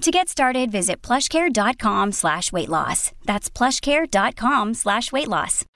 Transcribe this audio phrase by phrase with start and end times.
[0.00, 3.12] To get started, visit plushcare.com slash weight loss.
[3.26, 5.66] That's plushcare.com slash weight loss.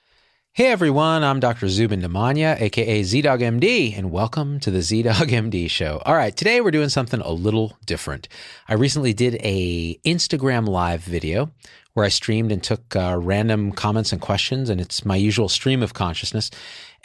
[0.52, 1.68] Hey everyone, I'm Dr.
[1.68, 6.00] Zubin Damania, aka ZDoggMD, and welcome to the ZDoggMD show.
[6.06, 8.28] All right, today we're doing something a little different.
[8.66, 11.50] I recently did a Instagram live video
[11.92, 15.82] where I streamed and took uh, random comments and questions, and it's my usual stream
[15.82, 16.50] of consciousness.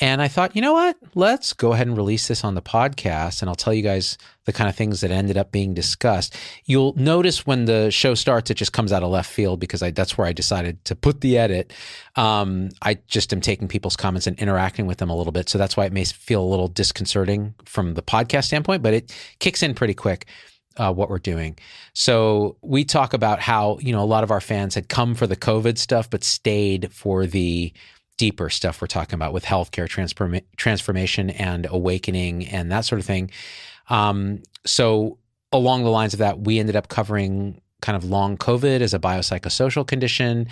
[0.01, 0.95] And I thought, you know what?
[1.13, 4.53] Let's go ahead and release this on the podcast, and I'll tell you guys the
[4.53, 6.37] kind of things that ended up being discussed.
[6.65, 9.91] You'll notice when the show starts, it just comes out of left field because I,
[9.91, 11.73] that's where I decided to put the edit.
[12.15, 15.49] Um, I just am taking people's comments and interacting with them a little bit.
[15.49, 19.13] So that's why it may feel a little disconcerting from the podcast standpoint, but it
[19.39, 20.25] kicks in pretty quick.
[20.77, 21.57] Uh, what we're doing.
[21.91, 25.27] So we talk about how you know a lot of our fans had come for
[25.27, 27.73] the COVID stuff, but stayed for the
[28.19, 33.05] deeper stuff we're talking about with healthcare transform- transformation and awakening and that sort of
[33.05, 33.31] thing.
[33.89, 35.17] Um, so
[35.53, 38.99] along the lines of that, we ended up covering kind of long COVID as a
[38.99, 40.47] biopsychosocial condition,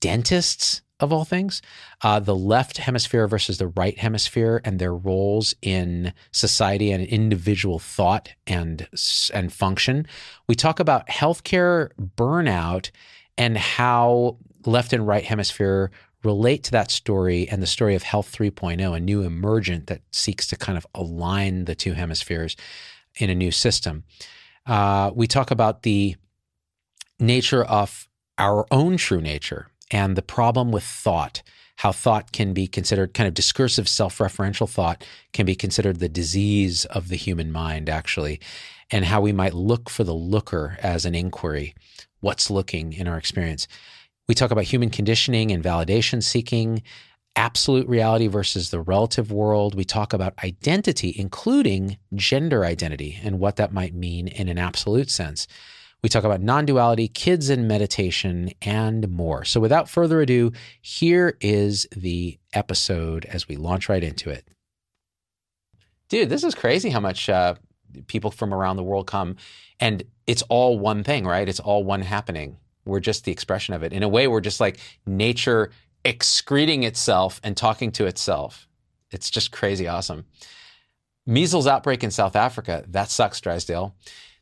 [0.00, 1.62] dentists of all things,
[2.02, 7.78] uh, the left hemisphere versus the right hemisphere and their roles in society and individual
[7.78, 8.88] thought and
[9.32, 10.06] and function.
[10.48, 12.90] We talk about healthcare burnout
[13.38, 15.90] and how left and right hemisphere
[16.24, 20.46] relate to that story and the story of Health 3.0, a new emergent that seeks
[20.48, 22.56] to kind of align the two hemispheres
[23.16, 24.04] in a new system.
[24.66, 26.16] Uh, we talk about the
[27.20, 28.08] nature of
[28.38, 31.42] our own true nature and the problem with thought,
[31.76, 36.08] how thought can be considered kind of discursive, self referential thought can be considered the
[36.08, 38.40] disease of the human mind, actually,
[38.90, 41.74] and how we might look for the looker as an inquiry.
[42.20, 43.68] What's looking in our experience?
[44.28, 46.82] We talk about human conditioning and validation seeking,
[47.36, 49.74] absolute reality versus the relative world.
[49.74, 55.10] We talk about identity, including gender identity and what that might mean in an absolute
[55.10, 55.46] sense.
[56.02, 59.44] We talk about non duality, kids and meditation, and more.
[59.44, 60.52] So, without further ado,
[60.82, 64.46] here is the episode as we launch right into it.
[66.10, 67.54] Dude, this is crazy how much uh,
[68.06, 69.36] people from around the world come,
[69.80, 71.48] and it's all one thing, right?
[71.48, 72.58] It's all one happening.
[72.84, 73.92] We're just the expression of it.
[73.92, 75.70] In a way, we're just like nature
[76.04, 78.68] excreting itself and talking to itself.
[79.10, 80.26] It's just crazy awesome.
[81.26, 82.84] Measles outbreak in South Africa.
[82.88, 83.94] That sucks, Drysdale.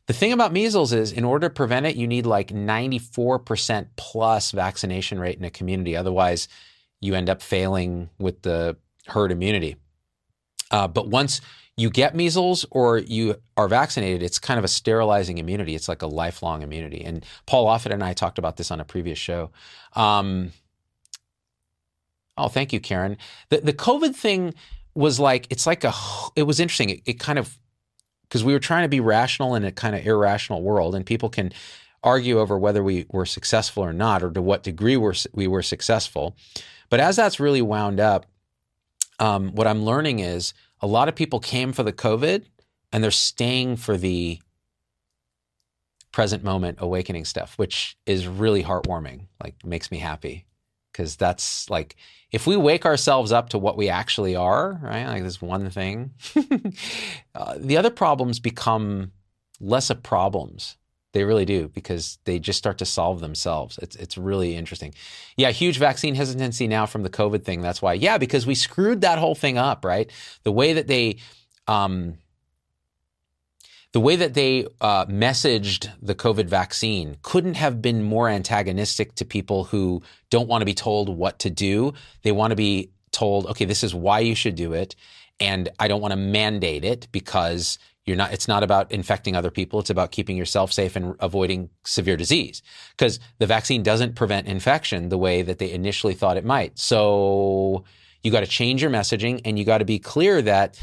[0.07, 4.51] The thing about measles is, in order to prevent it, you need like 94% plus
[4.51, 5.95] vaccination rate in a community.
[5.95, 6.49] Otherwise,
[6.99, 8.75] you end up failing with the
[9.07, 9.77] herd immunity.
[10.71, 11.39] Uh, but once
[11.75, 15.73] you get measles or you are vaccinated, it's kind of a sterilizing immunity.
[15.75, 17.03] It's like a lifelong immunity.
[17.03, 19.49] And Paul Offit and I talked about this on a previous show.
[19.93, 20.51] Um,
[22.37, 23.17] oh, thank you, Karen.
[23.49, 24.53] The the COVID thing
[24.93, 25.93] was like it's like a
[26.35, 26.89] it was interesting.
[26.89, 27.57] It, it kind of
[28.23, 31.29] because we were trying to be rational in a kind of irrational world, and people
[31.29, 31.51] can
[32.03, 35.61] argue over whether we were successful or not, or to what degree we're, we were
[35.63, 36.35] successful.
[36.89, 38.25] But as that's really wound up,
[39.19, 42.43] um, what I'm learning is a lot of people came for the COVID
[42.91, 44.39] and they're staying for the
[46.11, 49.27] present moment awakening stuff, which is really heartwarming.
[49.41, 50.45] Like makes me happy
[50.91, 51.95] because that's like
[52.33, 55.07] if we wake ourselves up to what we actually are, right?
[55.07, 56.11] Like this one thing,
[57.33, 59.13] uh, the other problems become
[59.61, 60.75] less of problems
[61.13, 63.79] they really do because they just start to solve themselves.
[63.81, 64.93] It's it's really interesting.
[65.37, 67.61] Yeah, huge vaccine hesitancy now from the COVID thing.
[67.61, 67.93] That's why.
[67.93, 70.11] Yeah, because we screwed that whole thing up, right?
[70.43, 71.17] The way that they
[71.67, 72.17] um,
[73.91, 79.25] the way that they uh, messaged the COVID vaccine couldn't have been more antagonistic to
[79.25, 80.01] people who
[80.31, 81.93] don't want to be told what to do.
[82.23, 84.95] They want to be told, okay, this is why you should do it.
[85.39, 89.51] and I don't want to mandate it because you're not it's not about infecting other
[89.51, 89.79] people.
[89.79, 92.61] It's about keeping yourself safe and avoiding severe disease.
[92.97, 96.77] Because the vaccine doesn't prevent infection the way that they initially thought it might.
[96.77, 97.85] So
[98.21, 100.79] you got to change your messaging and you got to be clear that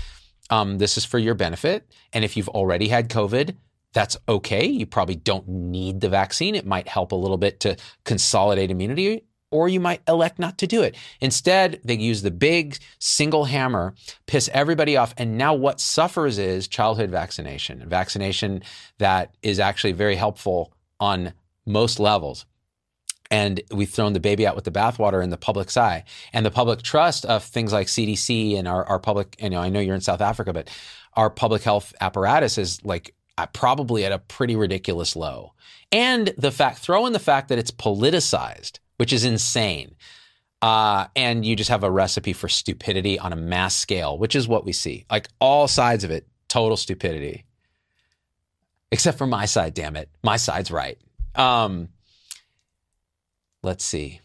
[0.51, 1.91] um, this is for your benefit.
[2.13, 3.57] And if you've already had covid
[3.93, 4.67] that's okay.
[4.67, 6.55] You probably don't need the vaccine.
[6.55, 10.67] It might help a little bit to consolidate immunity or you might elect not to
[10.67, 10.97] do it.
[11.21, 13.95] Instead, they use the big single hammer,
[14.27, 15.15] piss everybody off.
[15.17, 18.63] And now what suffers is childhood vaccination, vaccination
[18.99, 21.33] that is actually very helpful on
[21.67, 22.47] most levels.
[23.33, 26.05] And we've thrown the baby out with the bathwater in the public's eye.
[26.33, 29.69] And the public trust of things like CDC and our, our public, you know, I
[29.69, 30.69] know you're in South Africa, but
[31.15, 35.55] our public health apparatus is like uh, probably at a pretty ridiculous low.
[35.93, 39.95] And the fact, throw in the fact that it's politicized which is insane.
[40.61, 44.47] Uh, and you just have a recipe for stupidity on a mass scale, which is
[44.47, 45.07] what we see.
[45.11, 47.47] Like all sides of it, total stupidity.
[48.93, 50.11] Except for my side, damn it.
[50.23, 50.99] My side's right.
[51.35, 51.89] Um,
[53.63, 54.21] let's see.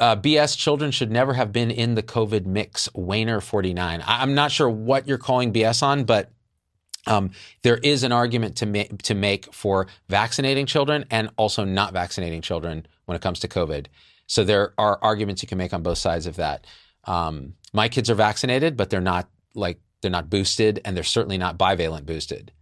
[0.00, 2.88] Uh, BS children should never have been in the COVID mix.
[2.96, 4.00] Wayner 49.
[4.00, 6.32] I- I'm not sure what you're calling BS on, but
[7.06, 7.30] um,
[7.62, 12.40] there is an argument to make to make for vaccinating children and also not vaccinating
[12.40, 13.86] children when it comes to COVID.
[14.26, 16.66] So there are arguments you can make on both sides of that.
[17.04, 21.38] Um, my kids are vaccinated, but they're not like they're not boosted, and they're certainly
[21.38, 22.52] not bivalent boosted.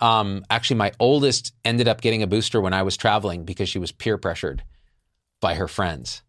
[0.00, 3.78] Um, actually, my oldest ended up getting a booster when I was traveling because she
[3.78, 4.62] was peer pressured
[5.40, 6.22] by her friends,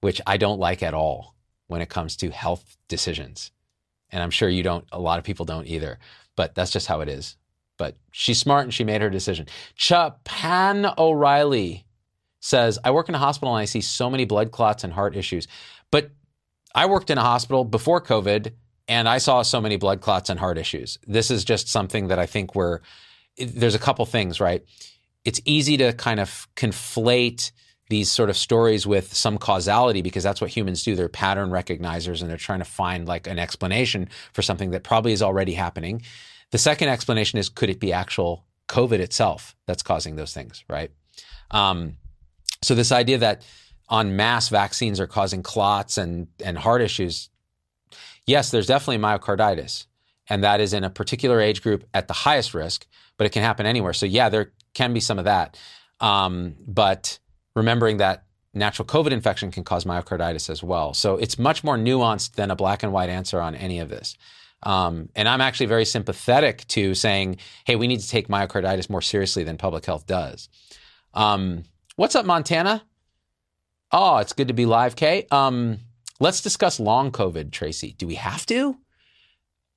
[0.00, 1.34] which I don't like at all
[1.66, 3.50] when it comes to health decisions.
[4.10, 4.86] And I'm sure you don't.
[4.92, 5.98] A lot of people don't either
[6.36, 7.36] but that's just how it is.
[7.78, 9.46] But she's smart and she made her decision.
[9.78, 11.84] Chapan O'Reilly
[12.40, 15.16] says, I work in a hospital and I see so many blood clots and heart
[15.16, 15.48] issues.
[15.90, 16.10] But
[16.74, 18.52] I worked in a hospital before COVID
[18.88, 20.98] and I saw so many blood clots and heart issues.
[21.06, 22.80] This is just something that I think we're,
[23.36, 24.64] there's a couple things, right?
[25.24, 27.50] It's easy to kind of conflate
[27.88, 30.96] these sort of stories with some causality because that's what humans do.
[30.96, 35.12] They're pattern recognizers and they're trying to find like an explanation for something that probably
[35.12, 36.02] is already happening.
[36.50, 40.90] The second explanation is could it be actual COVID itself that's causing those things, right?
[41.50, 41.96] Um,
[42.62, 43.46] so this idea that
[43.88, 47.30] on mass vaccines are causing clots and and heart issues,
[48.26, 49.86] yes, there's definitely myocarditis,
[50.28, 52.86] and that is in a particular age group at the highest risk,
[53.16, 53.92] but it can happen anywhere.
[53.92, 55.56] So yeah, there can be some of that,
[56.00, 57.20] um, but
[57.56, 58.24] remembering that
[58.54, 60.94] natural COVID infection can cause myocarditis as well.
[60.94, 64.16] So it's much more nuanced than a black and white answer on any of this.
[64.62, 69.02] Um, and I'm actually very sympathetic to saying, hey, we need to take myocarditis more
[69.02, 70.48] seriously than public health does.
[71.12, 71.64] Um,
[71.96, 72.82] what's up, Montana?
[73.92, 75.26] Oh, it's good to be live, Kay.
[75.30, 75.78] Um,
[76.20, 77.94] let's discuss long COVID, Tracy.
[77.98, 78.76] Do we have to?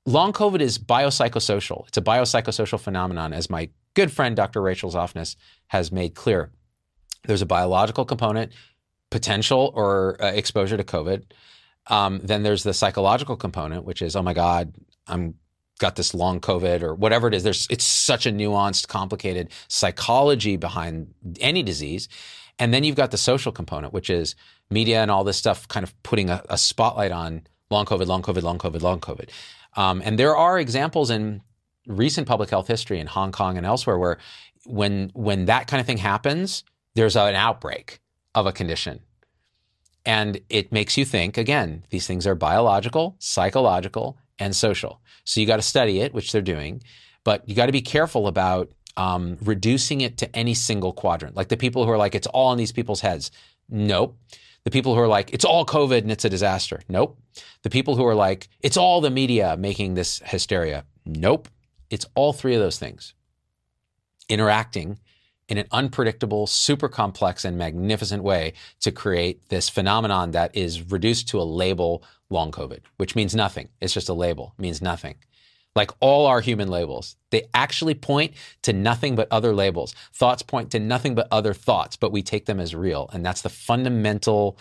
[0.06, 1.88] Long COVID is biopsychosocial.
[1.88, 4.62] It's a biopsychosocial phenomenon, as my good friend Dr.
[4.62, 5.36] Rachel Zoffness
[5.68, 6.52] has made clear.
[7.24, 8.52] There's a biological component,
[9.10, 11.24] potential or uh, exposure to COVID.
[11.88, 14.74] Um, then there's the psychological component, which is, oh my God,
[15.08, 15.36] I'm
[15.80, 17.44] got this long COVID or whatever it is.
[17.44, 22.08] There's it's such a nuanced, complicated psychology behind any disease.
[22.60, 24.36] And then you've got the social component, which is
[24.70, 28.22] media and all this stuff kind of putting a, a spotlight on long COVID, long
[28.22, 29.30] COVID, long COVID, long COVID.
[29.76, 31.42] Um, and there are examples in
[31.88, 34.18] recent public health history in Hong Kong and elsewhere where
[34.66, 36.64] when when that kind of thing happens,
[36.96, 38.00] there's an outbreak
[38.36, 39.02] of a condition.
[40.06, 45.02] And it makes you think again, these things are biological, psychological, and social.
[45.24, 46.82] So you got to study it, which they're doing,
[47.24, 51.36] but you got to be careful about um, reducing it to any single quadrant.
[51.36, 53.32] Like the people who are like, it's all in these people's heads.
[53.70, 54.18] Nope.
[54.64, 56.82] The people who are like, it's all COVID and it's a disaster.
[56.90, 57.18] Nope.
[57.64, 60.86] The people who are like, it's all the media making this hysteria.
[61.06, 61.48] Nope.
[61.90, 63.14] It's all three of those things
[64.28, 65.00] interacting
[65.50, 71.28] in an unpredictable, super complex, and magnificent way to create this phenomenon that is reduced
[71.30, 73.68] to a label long COVID, which means nothing.
[73.82, 75.16] It's just a label, it means nothing.
[75.76, 79.96] Like all our human labels, they actually point to nothing but other labels.
[80.14, 83.10] Thoughts point to nothing but other thoughts, but we take them as real.
[83.12, 84.58] And that's the fundamental.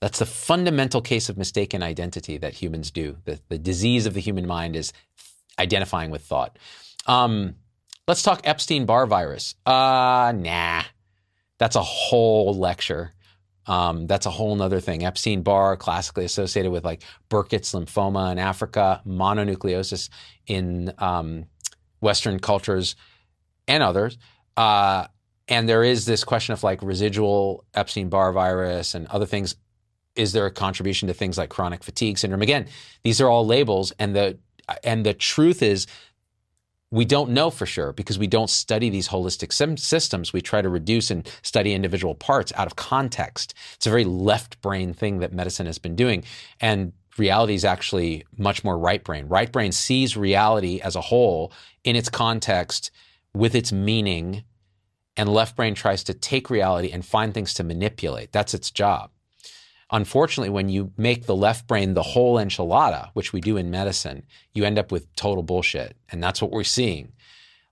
[0.00, 3.18] That's the fundamental case of mistaken identity that humans do.
[3.24, 4.92] The, the disease of the human mind is
[5.58, 6.58] identifying with thought.
[7.06, 7.56] Um,
[8.08, 9.54] Let's talk Epstein Barr virus.
[9.64, 10.82] Uh, nah.
[11.58, 13.12] That's a whole lecture.
[13.66, 15.04] Um, that's a whole nother thing.
[15.04, 20.08] Epstein Barr, classically associated with like Burkitt's lymphoma in Africa, mononucleosis
[20.48, 21.46] in um,
[22.00, 22.96] Western cultures
[23.68, 24.18] and others.
[24.56, 25.06] Uh,
[25.46, 29.54] and there is this question of like residual Epstein Barr virus and other things.
[30.16, 32.42] is there a contribution to things like chronic fatigue syndrome?
[32.42, 32.66] Again,
[33.02, 34.38] these are all labels, and the
[34.84, 35.86] and the truth is
[36.92, 40.32] we don't know for sure because we don't study these holistic systems.
[40.34, 43.54] We try to reduce and study individual parts out of context.
[43.74, 46.22] It's a very left brain thing that medicine has been doing.
[46.60, 49.26] And reality is actually much more right brain.
[49.26, 51.50] Right brain sees reality as a whole
[51.82, 52.90] in its context
[53.34, 54.44] with its meaning.
[55.16, 58.32] And left brain tries to take reality and find things to manipulate.
[58.32, 59.10] That's its job.
[59.92, 64.24] Unfortunately, when you make the left brain the whole enchilada, which we do in medicine,
[64.54, 65.96] you end up with total bullshit.
[66.10, 67.12] And that's what we're seeing.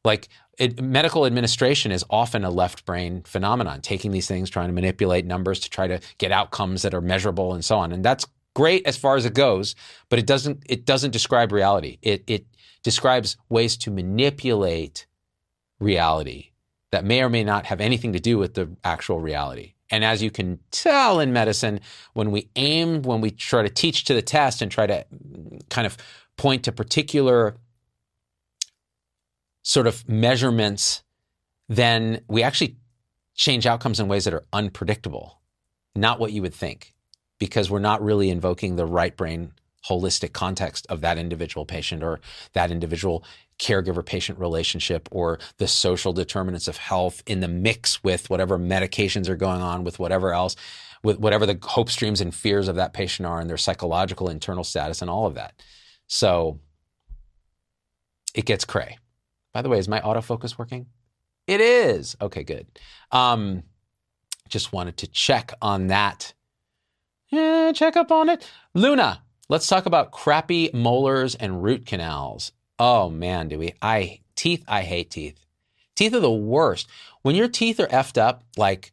[0.04, 4.74] Like it, medical administration is often a left brain phenomenon, taking these things, trying to
[4.74, 7.90] manipulate numbers to try to get outcomes that are measurable and so on.
[7.90, 9.74] And that's great as far as it goes,
[10.10, 11.98] but it doesn't it doesn't describe reality.
[12.02, 12.46] It it
[12.82, 15.06] describes ways to manipulate
[15.78, 16.50] reality
[16.92, 19.74] that may or may not have anything to do with the actual reality.
[19.90, 21.80] And as you can tell in medicine,
[22.12, 25.68] when we aim, when we try to teach to the test and try to mm,
[25.68, 25.96] kind of
[26.36, 27.56] point to particular
[29.62, 31.02] sort of measurements,
[31.68, 32.76] then we actually
[33.34, 35.40] change outcomes in ways that are unpredictable,
[35.94, 36.94] not what you would think,
[37.38, 39.52] because we're not really invoking the right brain
[39.88, 42.20] holistic context of that individual patient or
[42.52, 43.24] that individual
[43.58, 49.28] caregiver patient relationship or the social determinants of health in the mix with whatever medications
[49.28, 50.56] are going on, with whatever else,
[51.02, 54.64] with whatever the hope streams and fears of that patient are and their psychological internal
[54.64, 55.62] status and all of that.
[56.06, 56.58] So
[58.34, 58.98] it gets cray.
[59.52, 60.86] By the way, is my autofocus working?
[61.46, 62.16] It is.
[62.20, 62.66] Okay, good.
[63.10, 63.64] Um,
[64.48, 66.34] just wanted to check on that.
[67.28, 68.48] Yeah, check up on it.
[68.74, 72.52] Luna, let's talk about crappy molars and root canals.
[72.78, 73.74] Oh man, do we?
[73.82, 74.64] I teeth.
[74.66, 75.44] I hate teeth.
[75.96, 76.88] Teeth are the worst.
[77.22, 78.92] When your teeth are effed up, like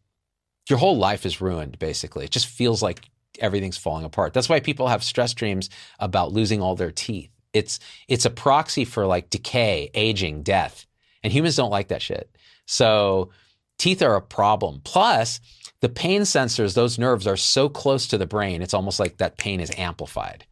[0.67, 1.79] your whole life is ruined.
[1.79, 3.09] Basically, it just feels like
[3.39, 4.33] everything's falling apart.
[4.33, 7.29] That's why people have stress dreams about losing all their teeth.
[7.53, 10.85] It's it's a proxy for like decay, aging, death,
[11.23, 12.35] and humans don't like that shit.
[12.65, 13.29] So
[13.77, 14.81] teeth are a problem.
[14.83, 15.39] Plus,
[15.81, 19.38] the pain sensors, those nerves are so close to the brain, it's almost like that
[19.38, 20.46] pain is amplified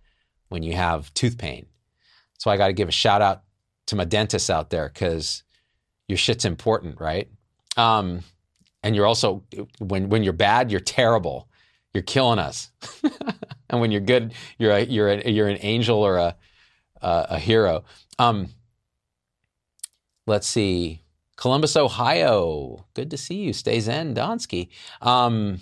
[0.50, 1.66] when you have tooth pain.
[2.38, 3.44] So I got to give a shout out
[3.88, 5.44] to my dentists out there because
[6.08, 7.30] your shit's important, right?
[7.78, 8.22] Um,
[8.84, 9.44] and you're also
[9.80, 11.50] when when you're bad, you're terrible.
[11.94, 12.72] You're killing us.
[13.70, 16.36] and when you're good, you're a, you're a, you're an angel or a
[17.02, 17.84] a, a hero.
[18.20, 18.50] Um,
[20.28, 21.02] let's see.
[21.38, 22.86] Columbus, Ohio.
[22.94, 23.54] Good to see you.
[23.54, 24.70] Stay zen, Donsky.
[25.02, 25.60] Um,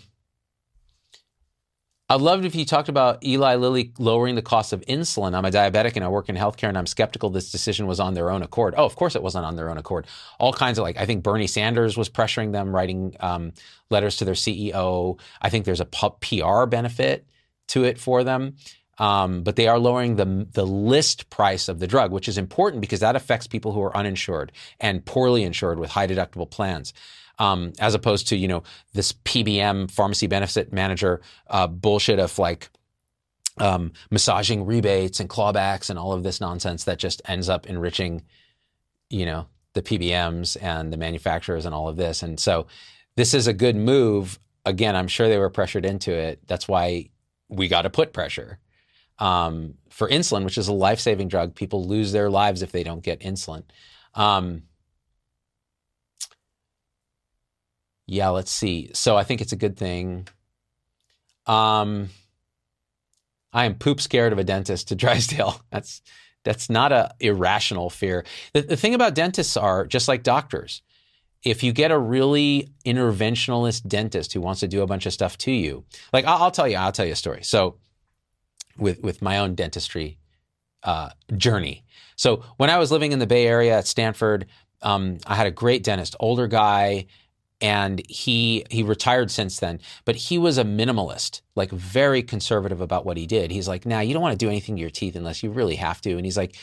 [2.09, 5.33] I'd love if you talked about Eli Lilly lowering the cost of insulin.
[5.33, 8.13] I'm a diabetic and I work in healthcare, and I'm skeptical this decision was on
[8.13, 8.75] their own accord.
[8.77, 10.05] Oh, of course it wasn't on their own accord.
[10.39, 13.53] All kinds of like, I think Bernie Sanders was pressuring them, writing um,
[13.89, 15.19] letters to their CEO.
[15.41, 17.25] I think there's a PR benefit
[17.69, 18.57] to it for them.
[18.99, 22.81] Um, but they are lowering the the list price of the drug, which is important
[22.81, 26.93] because that affects people who are uninsured and poorly insured with high deductible plans
[27.39, 32.69] um, as opposed to you know this PBM pharmacy benefit manager uh, bullshit of like
[33.57, 38.23] um, massaging rebates and clawbacks and all of this nonsense that just ends up enriching
[39.09, 42.21] you know the PBMs and the manufacturers and all of this.
[42.21, 42.67] And so
[43.15, 44.39] this is a good move.
[44.65, 46.39] Again, I'm sure they were pressured into it.
[46.47, 47.09] That's why
[47.49, 48.59] we got to put pressure.
[49.19, 52.83] Um, for insulin, which is a life saving drug, people lose their lives if they
[52.83, 53.63] don't get insulin.
[54.15, 54.63] Um,
[58.05, 58.91] Yeah, let's see.
[58.93, 60.27] So I think it's a good thing.
[61.45, 62.09] Um,
[63.51, 65.61] I am poop scared of a dentist to Drysdale.
[65.71, 66.01] That's
[66.43, 68.25] that's not a irrational fear.
[68.53, 70.81] The, the thing about dentists are just like doctors.
[71.43, 75.37] If you get a really interventionalist dentist who wants to do a bunch of stuff
[75.39, 77.43] to you, like I'll, I'll tell you, I'll tell you a story.
[77.43, 77.77] So,
[78.77, 80.17] with with my own dentistry
[80.83, 81.83] uh, journey.
[82.15, 84.45] So when I was living in the Bay Area at Stanford,
[84.81, 87.07] um, I had a great dentist, older guy,
[87.63, 93.05] and he he retired since then but he was a minimalist like very conservative about
[93.05, 95.15] what he did he's like nah you don't want to do anything to your teeth
[95.15, 96.55] unless you really have to and he's like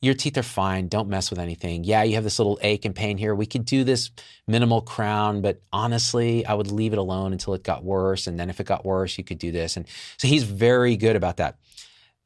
[0.00, 1.84] your teeth are fine don't mess with anything.
[1.84, 3.34] Yeah you have this little ache and pain here.
[3.34, 4.10] We could do this
[4.46, 8.50] minimal crown but honestly i would leave it alone until it got worse and then
[8.50, 9.76] if it got worse you could do this.
[9.76, 11.58] And so he's very good about that.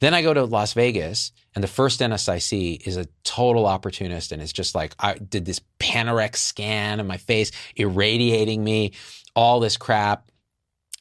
[0.01, 3.65] Then I go to Las Vegas, and the first dentist I see is a total
[3.65, 8.93] opportunist, and it's just like I did this Panorex scan of my face, irradiating me,
[9.35, 10.31] all this crap.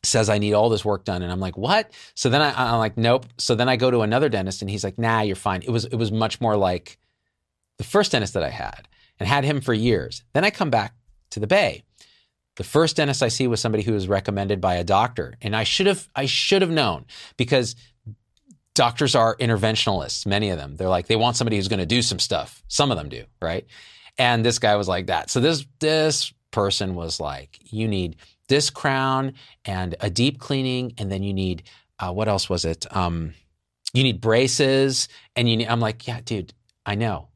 [0.06, 1.92] Says I need all this work done, and I'm like, what?
[2.14, 3.26] So then I, I'm like, nope.
[3.38, 5.62] So then I go to another dentist, and he's like, nah, you're fine.
[5.62, 6.98] It was it was much more like
[7.78, 8.88] the first dentist that I had,
[9.20, 10.24] and had him for years.
[10.34, 10.94] Then I come back
[11.32, 11.84] to the Bay.
[12.56, 15.36] The first dentist I see was somebody who was recommended by a doctor.
[15.42, 17.06] And I should have I should have known
[17.38, 17.76] because
[18.76, 20.76] doctors are interventionalists, many of them.
[20.76, 22.64] They're like they want somebody who's going to do some stuff.
[22.68, 23.66] Some of them do, right?
[24.18, 25.30] And this guy was like that.
[25.30, 28.18] So this this person was like you need
[28.54, 29.34] this crown
[29.66, 31.64] and a deep cleaning and then you need
[31.98, 32.86] uh, what else was it?
[32.96, 33.34] Um,
[33.96, 36.54] you need braces and you need I'm like, yeah, dude,
[36.86, 37.30] I know.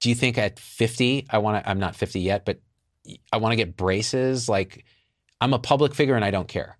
[0.00, 2.60] Do you think at 50 I want to I'm not 50 yet, but
[3.32, 4.48] I want to get braces.
[4.48, 4.84] Like
[5.40, 6.78] I'm a public figure and I don't care.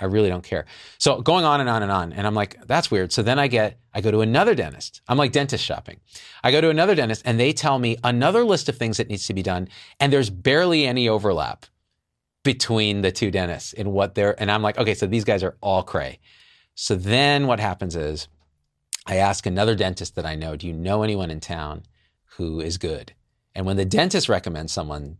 [0.00, 0.66] I really don't care.
[0.98, 2.12] So going on and on and on.
[2.12, 3.12] And I'm like, that's weird.
[3.12, 5.00] So then I get, I go to another dentist.
[5.08, 5.98] I'm like dentist shopping.
[6.44, 9.26] I go to another dentist and they tell me another list of things that needs
[9.26, 9.68] to be done.
[9.98, 11.66] And there's barely any overlap
[12.42, 15.56] between the two dentists and what they're, and I'm like, okay, so these guys are
[15.60, 16.18] all cray.
[16.74, 18.28] So then what happens is
[19.06, 21.82] I ask another dentist that I know, do you know anyone in town
[22.36, 23.12] who is good?
[23.54, 25.18] And when the dentist recommends someone,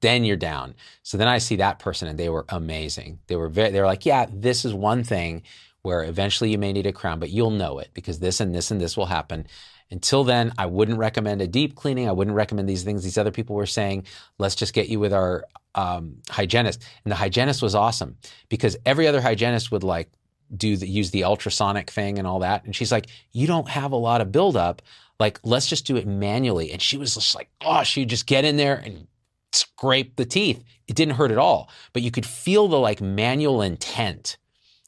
[0.00, 0.74] then you're down.
[1.02, 3.20] So then I see that person and they were amazing.
[3.26, 5.42] They were very, they were like, yeah, this is one thing
[5.82, 8.70] where eventually you may need a crown, but you'll know it because this and this
[8.70, 9.46] and this will happen.
[9.90, 12.08] Until then, I wouldn't recommend a deep cleaning.
[12.08, 13.02] I wouldn't recommend these things.
[13.02, 14.04] These other people were saying,
[14.38, 15.44] let's just get you with our
[15.74, 16.82] um, hygienist.
[17.04, 18.16] And the hygienist was awesome
[18.48, 20.10] because every other hygienist would like
[20.56, 22.64] do the, use the ultrasonic thing and all that.
[22.64, 24.82] And she's like, you don't have a lot of buildup
[25.20, 28.44] like let's just do it manually and she was just like oh she'd just get
[28.44, 29.06] in there and
[29.52, 33.62] scrape the teeth it didn't hurt at all but you could feel the like manual
[33.62, 34.38] intent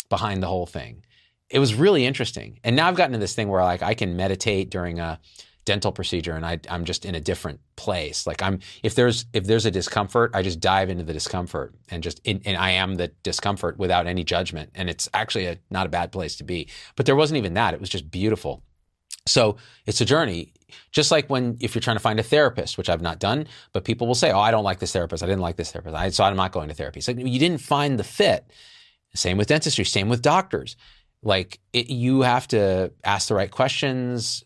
[0.08, 1.04] behind the whole thing
[1.52, 4.16] it was really interesting and now i've gotten to this thing where like i can
[4.16, 5.20] meditate during a
[5.64, 9.44] dental procedure and I, i'm just in a different place like i'm if there's if
[9.44, 12.96] there's a discomfort i just dive into the discomfort and just in, and i am
[12.96, 16.68] the discomfort without any judgment and it's actually a, not a bad place to be
[16.96, 18.64] but there wasn't even that it was just beautiful
[19.26, 19.56] so
[19.86, 20.52] it's a journey.
[20.90, 23.84] Just like when, if you're trying to find a therapist, which I've not done, but
[23.84, 25.22] people will say, Oh, I don't like this therapist.
[25.22, 25.94] I didn't like this therapist.
[25.94, 27.00] I, so I'm not going to therapy.
[27.00, 28.50] So you didn't find the fit.
[29.14, 30.76] Same with dentistry, same with doctors.
[31.22, 34.44] Like it, you have to ask the right questions,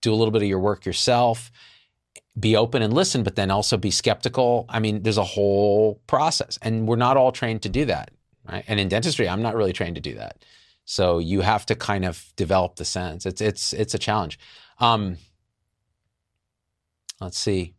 [0.00, 1.50] do a little bit of your work yourself,
[2.38, 4.66] be open and listen, but then also be skeptical.
[4.68, 8.10] I mean, there's a whole process, and we're not all trained to do that.
[8.48, 8.64] Right?
[8.66, 10.44] And in dentistry, I'm not really trained to do that.
[10.84, 13.24] So you have to kind of develop the sense.
[13.24, 14.38] It's it's it's a challenge.
[14.78, 15.18] Um,
[17.20, 17.74] let's see.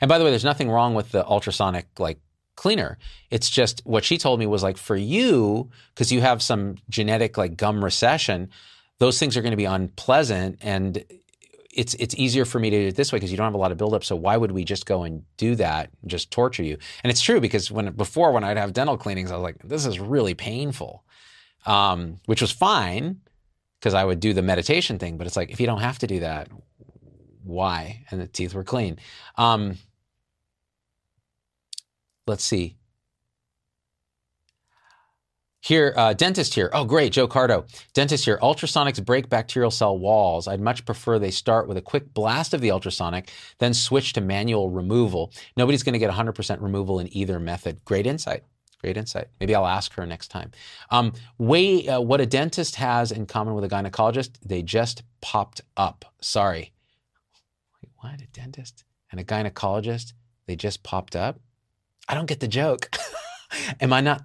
[0.00, 2.18] And by the way, there's nothing wrong with the ultrasonic like
[2.56, 2.98] cleaner.
[3.30, 7.38] It's just what she told me was like for you because you have some genetic
[7.38, 8.50] like gum recession,
[8.98, 11.04] those things are going to be unpleasant and
[11.76, 13.58] it's it's easier for me to do it this way because you don't have a
[13.58, 14.02] lot of buildup.
[14.02, 16.78] So why would we just go and do that, and just torture you?
[17.04, 19.84] And it's true because when before when I'd have dental cleanings, I was like, this
[19.84, 21.04] is really painful,
[21.66, 23.20] um, which was fine
[23.78, 25.18] because I would do the meditation thing.
[25.18, 26.48] But it's like if you don't have to do that,
[27.44, 28.04] why?
[28.10, 28.98] And the teeth were clean.
[29.36, 29.76] Um,
[32.26, 32.76] let's see.
[35.66, 36.70] Here, uh, dentist here.
[36.72, 37.64] Oh, great, Joe Cardo.
[37.92, 38.38] Dentist here.
[38.40, 40.46] Ultrasonics break bacterial cell walls.
[40.46, 44.20] I'd much prefer they start with a quick blast of the ultrasonic, then switch to
[44.20, 45.32] manual removal.
[45.56, 47.84] Nobody's going to get 100% removal in either method.
[47.84, 48.44] Great insight.
[48.80, 49.26] Great insight.
[49.40, 50.52] Maybe I'll ask her next time.
[50.90, 55.62] Um, way, uh, what a dentist has in common with a gynecologist, they just popped
[55.76, 56.04] up.
[56.20, 56.72] Sorry.
[57.82, 58.20] Wait, what?
[58.20, 60.12] A dentist and a gynecologist,
[60.46, 61.40] they just popped up?
[62.08, 62.90] I don't get the joke.
[63.80, 64.22] Am I not?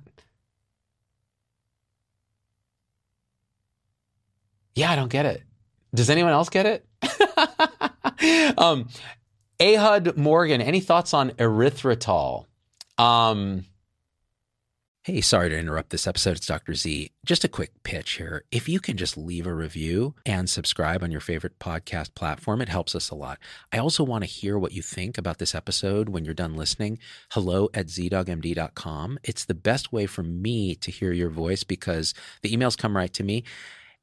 [4.75, 5.43] Yeah, I don't get it.
[5.93, 6.85] Does anyone else get it?
[8.57, 8.87] um,
[9.59, 12.45] Ahud Morgan, any thoughts on erythritol?
[12.97, 13.65] Um,
[15.03, 16.37] Hey, sorry to interrupt this episode.
[16.37, 16.75] It's Dr.
[16.75, 17.09] Z.
[17.25, 18.43] Just a quick pitch here.
[18.51, 22.69] If you can just leave a review and subscribe on your favorite podcast platform, it
[22.69, 23.39] helps us a lot.
[23.73, 26.99] I also want to hear what you think about this episode when you're done listening.
[27.31, 29.17] Hello at zdoggmd.com.
[29.23, 33.13] It's the best way for me to hear your voice because the emails come right
[33.13, 33.43] to me.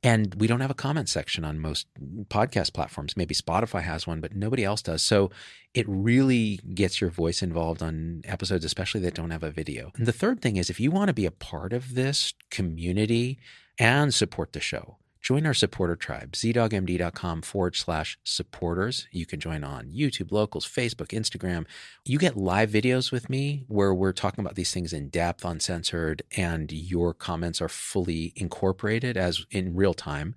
[0.02, 1.88] And we don't have a comment section on most
[2.28, 3.16] podcast platforms.
[3.16, 5.02] Maybe Spotify has one, but nobody else does.
[5.02, 5.30] So
[5.74, 9.90] it really gets your voice involved on episodes, especially that don't have a video.
[9.96, 13.38] And the third thing is if you want to be a part of this community
[13.76, 19.08] and support the show, join our supporter tribe, zdoggmd.com forward slash supporters.
[19.10, 21.66] You can join on YouTube, locals, Facebook, Instagram.
[22.04, 26.22] You get live videos with me where we're talking about these things in depth, uncensored,
[26.36, 30.34] and your comments are fully incorporated as in real time.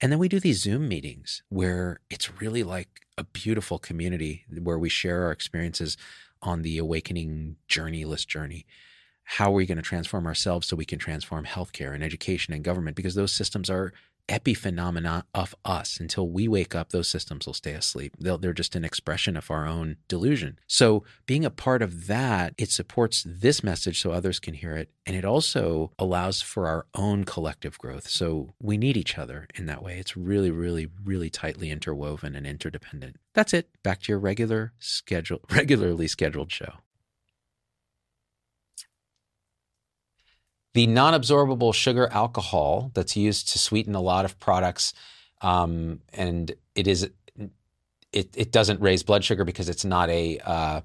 [0.00, 4.78] And then we do these Zoom meetings where it's really like a beautiful community where
[4.78, 5.96] we share our experiences
[6.42, 8.66] on the awakening journeyless journey
[9.30, 12.64] how are we going to transform ourselves so we can transform healthcare and education and
[12.64, 13.92] government because those systems are
[14.28, 15.98] epiphenomena of us.
[15.98, 18.14] Until we wake up, those systems will stay asleep.
[18.18, 20.58] they they're just an expression of our own delusion.
[20.66, 24.90] So, being a part of that, it supports this message so others can hear it.
[25.06, 28.08] And it also allows for our own collective growth.
[28.08, 29.98] So, we need each other in that way.
[29.98, 33.16] It's really, really, really tightly interwoven and interdependent.
[33.34, 33.68] That's it.
[33.82, 36.74] Back to your regular schedule, regularly scheduled show.
[40.74, 44.92] The non absorbable sugar alcohol that's used to sweeten a lot of products,
[45.40, 47.10] um, and it is
[48.12, 50.80] it, it doesn't raise blood sugar because it's not a uh,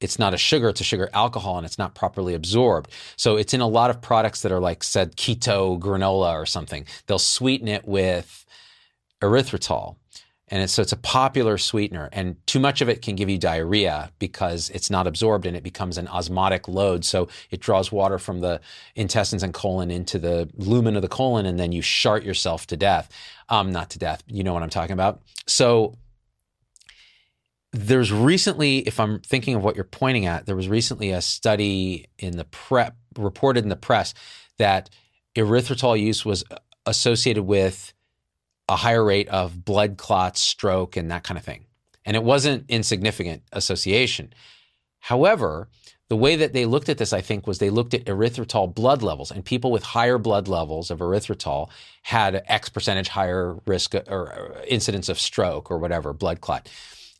[0.00, 2.90] it's not a sugar, it's a sugar alcohol and it's not properly absorbed.
[3.16, 6.84] So it's in a lot of products that are like said keto granola or something.
[7.06, 8.44] They'll sweeten it with
[9.22, 9.96] erythritol.
[10.48, 13.36] And it's, so it's a popular sweetener, and too much of it can give you
[13.36, 17.04] diarrhea because it's not absorbed and it becomes an osmotic load.
[17.04, 18.60] So it draws water from the
[18.94, 22.76] intestines and colon into the lumen of the colon, and then you shart yourself to
[22.76, 23.10] death.
[23.48, 25.20] Um, not to death, you know what I'm talking about.
[25.48, 25.96] So
[27.72, 32.06] there's recently, if I'm thinking of what you're pointing at, there was recently a study
[32.18, 34.14] in the prep reported in the press
[34.58, 34.90] that
[35.34, 36.44] erythritol use was
[36.86, 37.92] associated with
[38.68, 41.64] a higher rate of blood clots, stroke, and that kind of thing.
[42.04, 44.32] And it wasn't insignificant association.
[45.00, 45.68] However,
[46.08, 49.02] the way that they looked at this, I think, was they looked at erythritol blood
[49.02, 51.68] levels, and people with higher blood levels of erythritol
[52.02, 56.68] had X percentage higher risk uh, or uh, incidence of stroke or whatever, blood clot.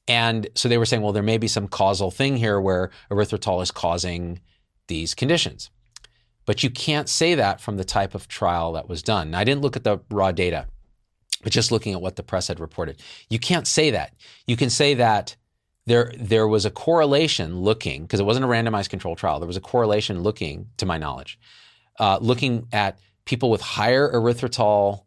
[0.07, 3.61] And so they were saying, well, there may be some causal thing here where erythritol
[3.61, 4.41] is causing
[4.87, 5.71] these conditions.
[6.45, 9.35] But you can't say that from the type of trial that was done.
[9.35, 10.69] I didn't look at the raw data
[11.43, 13.03] but just looking at what the press had reported.
[13.29, 14.15] You can't say that.
[14.47, 15.37] You can say that
[15.87, 19.39] there there was a correlation looking because it wasn't a randomized control trial.
[19.39, 21.39] There was a correlation looking, to my knowledge,
[21.99, 25.05] uh, looking at people with higher erythritol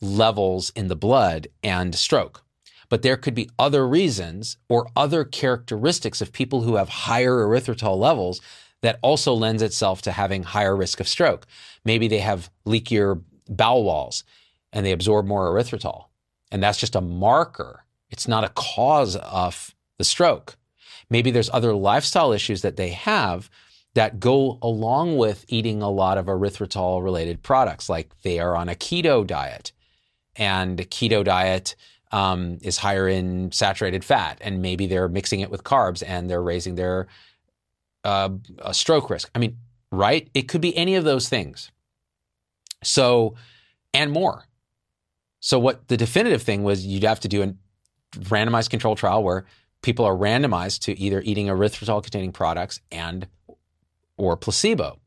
[0.00, 2.42] levels in the blood and stroke.
[2.88, 7.98] But there could be other reasons or other characteristics of people who have higher erythritol
[7.98, 8.40] levels
[8.82, 11.46] that also lends itself to having higher risk of stroke.
[11.84, 14.22] Maybe they have leakier bowel walls
[14.72, 16.06] and they absorb more erythritol.
[16.50, 17.84] And that's just a marker.
[18.10, 20.56] It's not a cause of the stroke.
[21.10, 23.50] Maybe there's other lifestyle issues that they have
[23.94, 28.68] that go along with eating a lot of erythritol related products, like they are on
[28.68, 29.72] a keto diet.
[30.36, 31.76] And keto diet
[32.12, 36.42] um, is higher in saturated fat, and maybe they're mixing it with carbs and they're
[36.42, 37.06] raising their
[38.04, 38.28] uh,
[38.72, 39.30] stroke risk.
[39.34, 39.56] I mean,
[39.90, 40.28] right?
[40.34, 41.70] It could be any of those things.
[42.84, 43.34] So,
[43.94, 44.44] and more.
[45.46, 47.54] So what the definitive thing was you'd have to do a
[48.18, 49.46] randomized control trial where
[49.80, 53.28] people are randomized to either eating erythritol containing products and
[54.16, 54.98] or placebo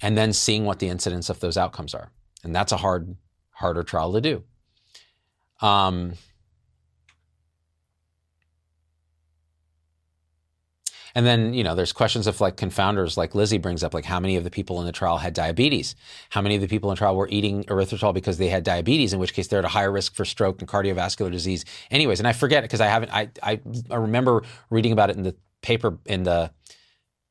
[0.00, 2.12] and then seeing what the incidence of those outcomes are.
[2.44, 3.16] And that's a hard
[3.50, 4.44] harder trial to do.
[5.60, 6.12] Um,
[11.14, 14.18] And then, you know, there's questions of like confounders, like Lizzie brings up, like how
[14.18, 15.94] many of the people in the trial had diabetes?
[16.30, 19.12] How many of the people in the trial were eating erythritol because they had diabetes,
[19.12, 22.18] in which case they're at a higher risk for stroke and cardiovascular disease anyways.
[22.18, 25.36] And I forget because I haven't, I, I, I remember reading about it in the
[25.62, 26.50] paper, in the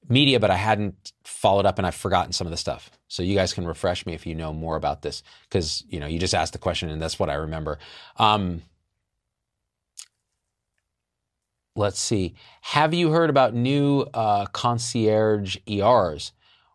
[0.08, 2.90] media, but I hadn't followed up and I've forgotten some of the stuff.
[3.08, 6.08] So you guys can refresh me if you know more about this because, you know,
[6.08, 7.80] you just asked the question and that's what I remember.
[8.18, 8.62] Um,
[11.76, 12.36] let's see.
[12.62, 16.32] Have you heard about new uh, concierge ERs?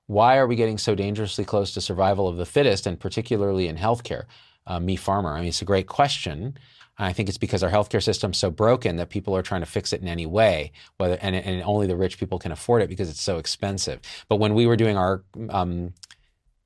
[0.06, 3.76] Why are we getting so dangerously close to survival of the fittest, and particularly in
[3.76, 4.24] healthcare?
[4.66, 5.32] Uh, me, farmer.
[5.32, 6.58] I mean, it's a great question.
[6.98, 9.92] I think it's because our healthcare system's so broken that people are trying to fix
[9.92, 13.08] it in any way, whether and, and only the rich people can afford it because
[13.08, 14.00] it's so expensive.
[14.28, 15.94] But when we were doing our um,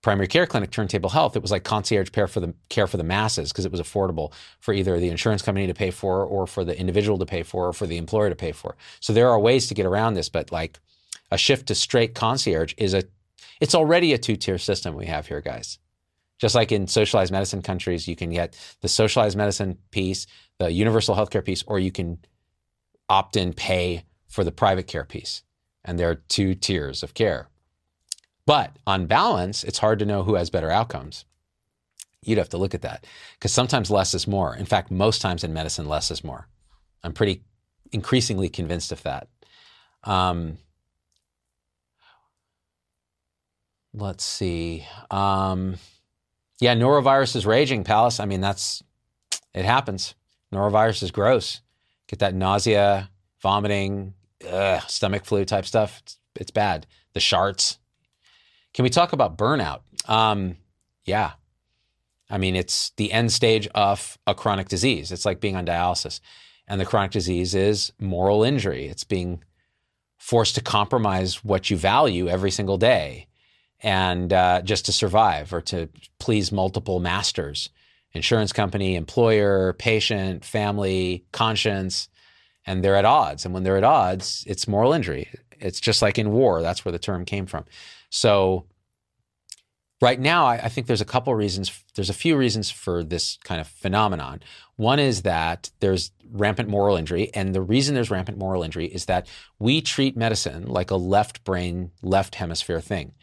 [0.03, 3.05] primary care clinic turntable health it was like concierge care for the care for the
[3.05, 6.65] masses because it was affordable for either the insurance company to pay for or for
[6.65, 8.77] the individual to pay for or for the employer to pay for.
[9.01, 10.79] So there are ways to get around this but like
[11.31, 13.05] a shift to straight concierge is a
[13.61, 15.79] it's already a two-tier system we have here guys.
[16.39, 20.27] Just like in socialized medicine countries you can get the socialized medicine piece
[20.59, 22.19] the universal healthcare piece or you can
[23.09, 25.43] opt in pay for the private care piece.
[25.85, 27.49] And there are two tiers of care
[28.47, 31.25] but on balance, it's hard to know who has better outcomes.
[32.25, 34.55] You'd have to look at that because sometimes less is more.
[34.55, 36.47] In fact, most times in medicine, less is more.
[37.03, 37.43] I'm pretty
[37.91, 39.29] increasingly convinced of that.
[40.05, 40.59] Um,
[43.93, 44.87] let's see.
[45.11, 45.77] Um,
[46.61, 48.21] yeah, norovirus is raging, Palace.
[48.21, 48.83] I mean, that's
[49.55, 50.15] it happens.
[50.53, 51.61] Norovirus is gross.
[52.07, 54.15] Get that nausea, vomiting,
[54.49, 56.01] ugh, stomach flu type stuff.
[56.03, 56.87] It's, it's bad.
[57.15, 57.79] The sharts,
[58.75, 59.81] can we talk about burnout?
[60.09, 60.57] Um,
[61.05, 61.33] yeah.
[62.31, 65.13] I mean, it's the end stage of a chronic disease.
[65.13, 66.21] It's like being on dialysis.
[66.67, 68.87] And the chronic disease is moral injury.
[68.87, 69.43] It's being
[70.17, 73.27] forced to compromise what you value every single day
[73.83, 77.69] and uh, just to survive or to please multiple masters
[78.15, 82.09] insurance company, employer, patient, family, conscience.
[82.67, 83.45] And they're at odds.
[83.45, 85.29] And when they're at odds, it's moral injury.
[85.59, 86.61] It's just like in war.
[86.61, 87.65] That's where the term came from.
[88.13, 88.67] So
[90.03, 91.83] right now, I, I think there's a couple reasons.
[91.95, 94.43] There's a few reasons for this kind of phenomenon.
[94.77, 97.31] One is that there's rampant moral injury.
[97.35, 99.27] And the reason there's rampant moral injury is that
[99.59, 103.15] we treat medicine like a left brain, left hemisphere thing.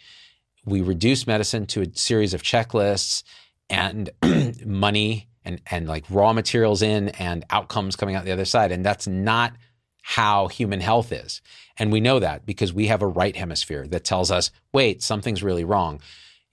[0.65, 3.23] We reduce medicine to a series of checklists
[3.69, 4.10] and
[4.65, 8.71] money and, and like raw materials in and outcomes coming out the other side.
[8.71, 9.54] And that's not
[10.01, 11.41] how human health is.
[11.77, 15.43] And we know that because we have a right hemisphere that tells us, wait, something's
[15.43, 16.01] really wrong.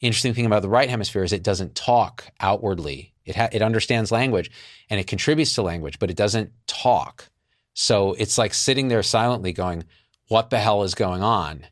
[0.01, 3.13] Interesting thing about the right hemisphere is it doesn't talk outwardly.
[3.25, 4.51] It ha- it understands language
[4.89, 7.29] and it contributes to language, but it doesn't talk.
[7.75, 9.85] So it's like sitting there silently going,
[10.29, 11.67] what the hell is going on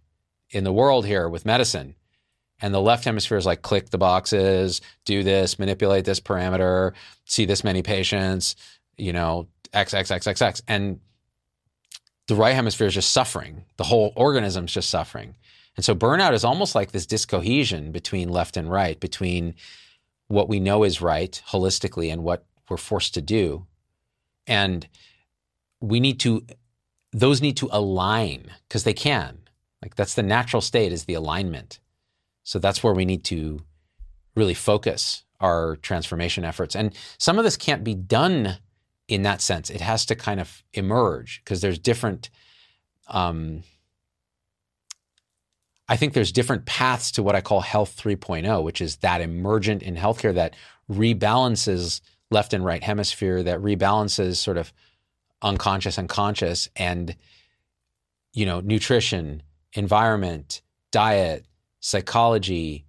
[0.50, 1.94] in the world here with medicine?
[2.60, 6.92] And the left hemisphere is like click the boxes, do this, manipulate this parameter,
[7.24, 8.56] see this many patients,
[8.96, 10.62] you know, X, X, X, X, X.
[10.68, 11.00] And
[12.26, 13.64] the right hemisphere is just suffering.
[13.76, 15.36] The whole organism is just suffering.
[15.76, 19.54] And so burnout is almost like this discohesion between left and right, between
[20.28, 23.66] what we know is right holistically and what we're forced to do.
[24.46, 24.86] And
[25.80, 26.46] we need to,
[27.12, 29.38] those need to align because they can.
[29.82, 31.78] Like that's the natural state is the alignment.
[32.42, 33.60] So that's where we need to
[34.34, 36.74] really focus our transformation efforts.
[36.74, 38.58] And some of this can't be done
[39.08, 39.70] in that sense.
[39.70, 42.30] It has to kind of emerge because there's different.
[43.08, 43.62] Um,
[45.86, 49.82] I think there's different paths to what I call health 3.0, which is that emergent
[49.82, 50.54] in healthcare that
[50.90, 54.72] rebalances left and right hemisphere, that rebalances sort of
[55.42, 57.14] unconscious and conscious, and
[58.32, 59.42] you know, nutrition,
[59.74, 61.44] environment, diet,
[61.80, 62.86] psychology,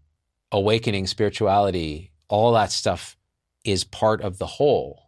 [0.52, 3.18] awakening, spirituality, all that stuff
[3.66, 5.05] is part of the whole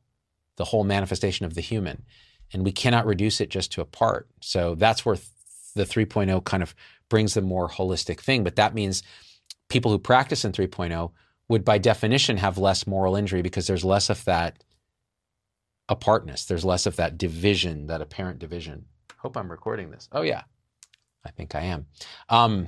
[0.57, 2.03] the whole manifestation of the human.
[2.53, 4.27] And we cannot reduce it just to a part.
[4.41, 5.17] So that's where
[5.75, 6.75] the 3.0 kind of
[7.09, 8.43] brings the more holistic thing.
[8.43, 9.03] But that means
[9.69, 11.11] people who practice in 3.0
[11.49, 14.63] would, by definition, have less moral injury because there's less of that
[15.89, 16.45] apartness.
[16.45, 18.85] There's less of that division, that apparent division.
[19.17, 20.09] Hope I'm recording this.
[20.11, 20.43] Oh, yeah,
[21.25, 21.85] I think I am.
[22.29, 22.67] Um,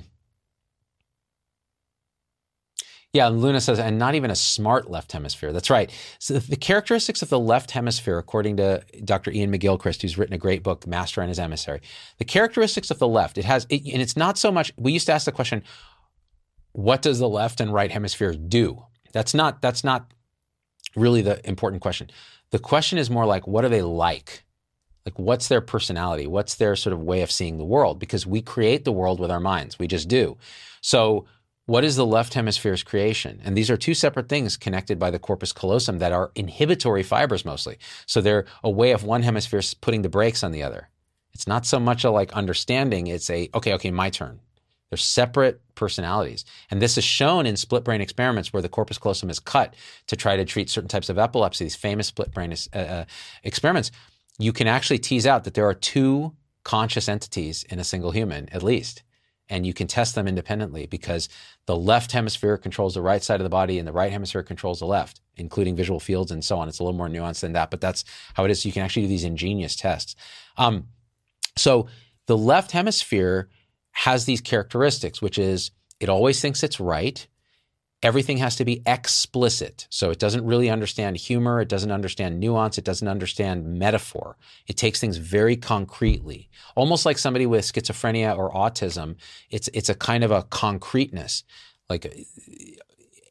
[3.12, 5.52] yeah, Luna says, and not even a smart left hemisphere.
[5.52, 5.90] That's right.
[6.20, 9.32] So the characteristics of the left hemisphere, according to Dr.
[9.32, 11.80] Iain McGilchrist, who's written a great book, Master and His Emissary,
[12.18, 15.06] the characteristics of the left, it has, it, and it's not so much, we used
[15.06, 15.64] to ask the question,
[16.72, 18.84] what does the left and right hemisphere do?
[19.12, 20.12] That's not, that's not
[20.94, 22.10] really the important question.
[22.50, 24.44] The question is more like, what are they like?
[25.04, 26.28] Like, what's their personality?
[26.28, 27.98] What's their sort of way of seeing the world?
[27.98, 29.80] Because we create the world with our minds.
[29.80, 30.36] We just do.
[30.80, 31.26] So
[31.70, 33.40] what is the left hemisphere's creation?
[33.44, 37.44] And these are two separate things connected by the corpus callosum that are inhibitory fibers
[37.44, 37.78] mostly.
[38.06, 40.88] So they're a way of one hemisphere putting the brakes on the other.
[41.32, 44.40] It's not so much a like understanding, it's a, okay, okay, my turn.
[44.88, 46.44] They're separate personalities.
[46.72, 49.76] And this is shown in split brain experiments where the corpus callosum is cut
[50.08, 53.04] to try to treat certain types of epilepsy, these famous split brain uh, uh,
[53.44, 53.92] experiments.
[54.40, 58.48] You can actually tease out that there are two conscious entities in a single human,
[58.48, 59.04] at least
[59.50, 61.28] and you can test them independently because
[61.66, 64.78] the left hemisphere controls the right side of the body and the right hemisphere controls
[64.78, 66.68] the left, including visual fields and so on.
[66.68, 68.64] It's a little more nuanced than that, but that's how it is.
[68.64, 70.14] You can actually do these ingenious tests.
[70.56, 70.86] Um,
[71.56, 71.88] so
[72.26, 73.48] the left hemisphere
[73.90, 77.26] has these characteristics, which is it always thinks it's right
[78.02, 79.86] everything has to be explicit.
[79.90, 84.36] So it doesn't really understand humor, it doesn't understand nuance, it doesn't understand metaphor.
[84.66, 86.48] It takes things very concretely.
[86.74, 89.16] Almost like somebody with schizophrenia or autism,
[89.50, 91.44] it's it's a kind of a concreteness.
[91.88, 92.26] Like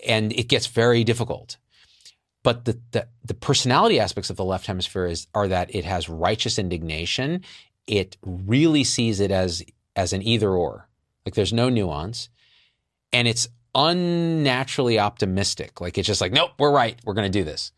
[0.06, 1.58] and it gets very difficult.
[2.42, 6.08] But the, the, the personality aspects of the left hemisphere is are that it has
[6.08, 7.44] righteous indignation.
[7.86, 9.64] It really sees it as
[9.96, 10.88] as an either or.
[11.26, 12.30] Like there's no nuance.
[13.12, 15.80] And it's unnaturally optimistic.
[15.80, 17.00] Like it's just like, nope, we're right.
[17.06, 17.72] We're going to do this.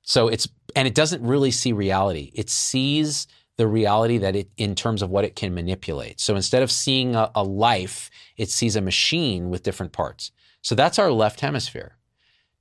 [0.00, 2.32] So it's, and it doesn't really see reality.
[2.34, 3.26] It sees
[3.58, 6.20] the reality that it, in terms of what it can manipulate.
[6.20, 10.32] So instead of seeing a, a life, it sees a machine with different parts.
[10.62, 11.96] So that's our left hemisphere.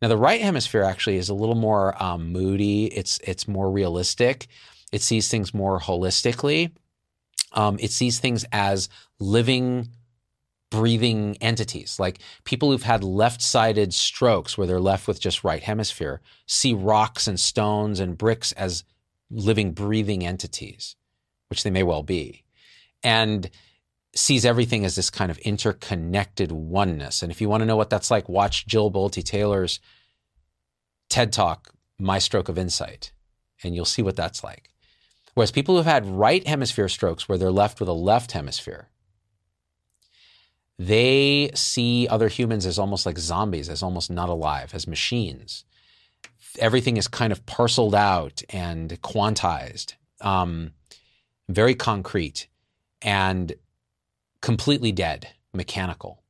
[0.02, 2.86] Now the right hemisphere actually is a little more um, moody.
[2.88, 4.48] It's it's more realistic.
[4.92, 6.72] It sees things more holistically.
[7.54, 9.90] Um, it sees things as living
[10.72, 12.00] breathing entities.
[12.00, 16.74] Like people who've had left sided strokes where they're left with just right hemisphere see
[16.74, 18.84] rocks and stones and bricks as
[19.30, 20.96] living, breathing entities,
[21.50, 22.44] which they may well be.
[23.04, 23.50] And
[24.16, 27.22] sees everything as this kind of interconnected oneness.
[27.22, 29.80] And if you want to know what that's like, watch Jill Bolte Taylor's
[31.10, 33.14] TED Talk, My Stroke of Insight,
[33.64, 34.70] and you'll see what that's like.
[35.34, 38.90] Whereas people who've had right hemisphere strokes where they're left with a left hemisphere,
[40.88, 45.64] they see other humans as almost like zombies, as almost not alive, as machines.
[46.58, 50.72] Everything is kind of parceled out and quantized, um,
[51.48, 52.48] very concrete,
[53.04, 53.54] and
[54.42, 56.24] completely dead, mechanical.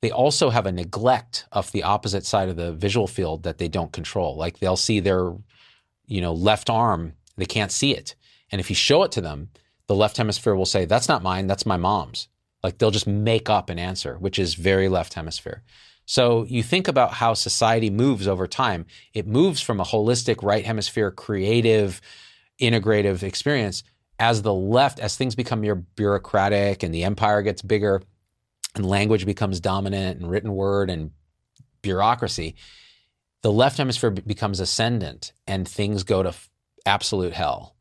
[0.00, 3.68] They also have a neglect of the opposite side of the visual field that they
[3.68, 4.34] don't control.
[4.34, 5.34] Like they'll see their,
[6.06, 8.14] you know, left arm, they can't see it.
[8.50, 9.50] And if you show it to them,
[9.88, 12.28] the left hemisphere will say, That's not mine, that's my mom's.
[12.62, 15.62] Like they'll just make up an answer, which is very left hemisphere.
[16.06, 18.86] So you think about how society moves over time.
[19.12, 22.00] It moves from a holistic right hemisphere, creative,
[22.60, 23.82] integrative experience
[24.18, 28.02] as the left, as things become more bureaucratic and the empire gets bigger
[28.74, 31.12] and language becomes dominant and written word and
[31.82, 32.56] bureaucracy,
[33.42, 36.34] the left hemisphere becomes ascendant and things go to
[36.84, 37.76] absolute hell.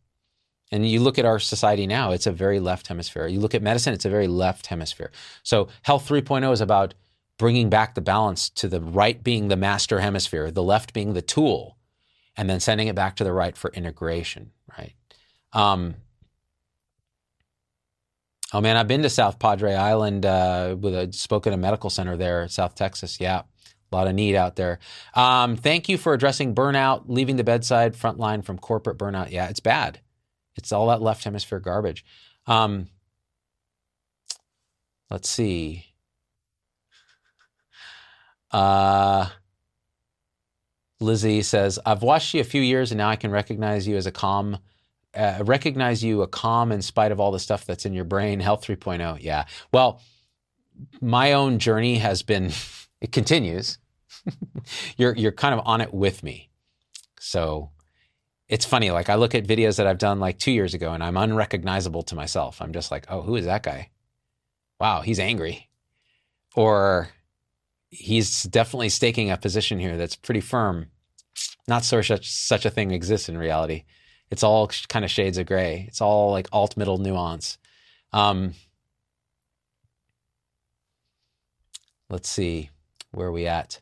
[0.72, 3.28] And you look at our society now, it's a very left hemisphere.
[3.28, 5.12] You look at medicine, it's a very left hemisphere.
[5.44, 6.94] So, Health 3.0 is about
[7.38, 11.22] bringing back the balance to the right being the master hemisphere, the left being the
[11.22, 11.78] tool,
[12.36, 14.94] and then sending it back to the right for integration, right?
[15.54, 15.96] Um,
[18.54, 22.18] oh man, I've been to South Padre Island uh, with a spoken a medical center
[22.18, 23.20] there, South Texas.
[23.20, 23.44] Yeah,
[23.92, 24.80] a lot of need out there.
[25.14, 29.32] Um, thank you for addressing burnout, leaving the bedside, frontline from corporate burnout.
[29.32, 30.02] Yeah, it's bad.
[30.58, 32.04] It's all that left hemisphere garbage.
[32.48, 32.88] Um,
[35.10, 35.86] let's see.
[38.52, 39.28] Uh,
[41.00, 44.08] Lizzie says, I've watched you a few years and now I can recognize you as
[44.08, 44.58] a calm,
[45.14, 48.40] uh, recognize you a calm in spite of all the stuff that's in your brain.
[48.40, 49.20] Health 3.0.
[49.22, 49.46] Yeah.
[49.72, 50.02] Well,
[51.02, 52.52] my own journey has been,
[53.02, 53.78] it continues.
[54.98, 56.50] you're, you're kind of on it with me.
[57.20, 57.70] So
[58.50, 58.92] it's funny.
[58.92, 62.04] Like I look at videos that I've done like two years ago and I'm unrecognizable
[62.04, 62.62] to myself.
[62.62, 63.90] I'm just like, oh, who is that guy?
[64.80, 65.70] Wow, he's angry.
[66.56, 67.10] Or
[67.90, 70.88] he's definitely staking a position here that's pretty firm.
[71.68, 73.84] Not so such such a thing exists in reality.
[74.30, 75.86] It's all kind of shades of gray.
[75.88, 77.58] It's all like alt middle nuance.
[78.14, 78.54] Um,
[82.10, 82.70] let's see,
[83.12, 83.82] where are we at?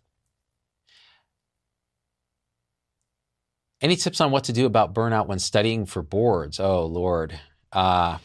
[3.81, 6.59] Any tips on what to do about burnout when studying for boards?
[6.59, 7.37] Oh, Lord.
[7.71, 8.17] Uh,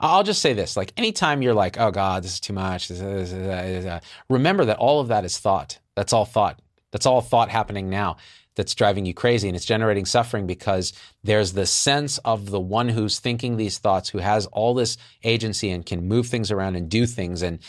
[0.00, 4.00] I'll just say this like, anytime you're like, oh, God, this is too much, uh,
[4.28, 5.78] remember that all of that is thought.
[5.94, 6.60] That's all thought.
[6.92, 8.16] That's all thought happening now
[8.56, 12.88] that's driving you crazy and it's generating suffering because there's the sense of the one
[12.88, 16.88] who's thinking these thoughts, who has all this agency and can move things around and
[16.90, 17.60] do things and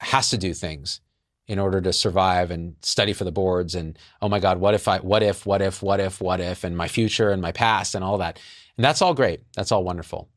[0.00, 1.00] has to do things
[1.48, 4.86] in order to survive and study for the boards and oh my god what if
[4.86, 7.94] i what if what if what if what if and my future and my past
[7.94, 8.38] and all that.
[8.76, 9.40] And that's all great.
[9.56, 10.28] That's all wonderful.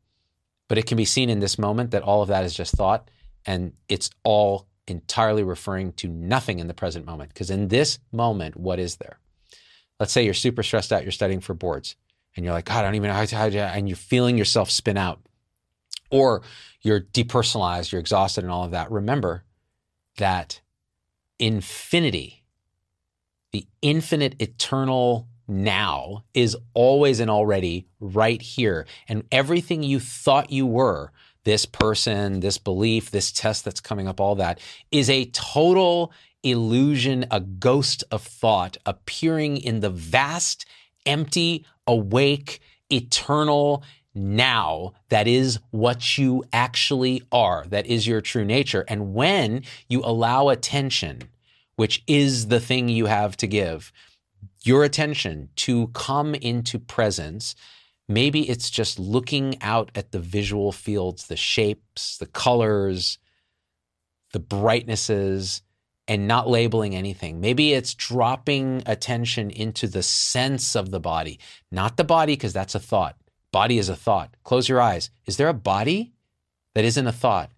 [0.66, 3.10] But it can be seen in this moment that all of that is just thought
[3.46, 8.56] and it's all entirely referring to nothing in the present moment because in this moment
[8.56, 9.18] what is there?
[10.00, 11.94] Let's say you're super stressed out you're studying for boards
[12.34, 14.38] and you're like god i don't even know how to, how to and you're feeling
[14.38, 15.20] yourself spin out
[16.10, 16.42] or
[16.80, 18.90] you're depersonalized you're exhausted and all of that.
[18.90, 19.44] Remember
[20.18, 20.60] that
[21.42, 22.44] infinity,
[23.50, 28.86] the infinite eternal now is always and already right here.
[29.08, 31.10] And everything you thought you were,
[31.42, 34.60] this person, this belief, this test that's coming up, all that
[34.92, 36.12] is a total
[36.44, 40.64] illusion, a ghost of thought appearing in the vast,
[41.04, 43.82] empty, awake, eternal
[44.14, 47.64] now that is what you actually are.
[47.68, 48.84] That is your true nature.
[48.86, 51.22] And when you allow attention
[51.76, 53.92] which is the thing you have to give,
[54.62, 57.54] your attention to come into presence.
[58.08, 63.18] Maybe it's just looking out at the visual fields, the shapes, the colors,
[64.32, 65.62] the brightnesses,
[66.08, 67.40] and not labeling anything.
[67.40, 71.38] Maybe it's dropping attention into the sense of the body,
[71.70, 73.16] not the body, because that's a thought.
[73.52, 74.34] Body is a thought.
[74.44, 75.10] Close your eyes.
[75.26, 76.12] Is there a body
[76.74, 77.50] that isn't a thought?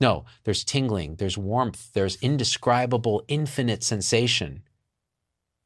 [0.00, 4.62] No, there's tingling, there's warmth, there's indescribable, infinite sensation.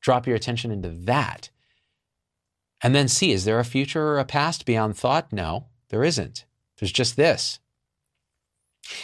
[0.01, 1.51] Drop your attention into that.
[2.83, 5.33] And then see is there a future or a past beyond thought?
[5.33, 6.45] No, there isn't.
[6.79, 7.59] There's just this.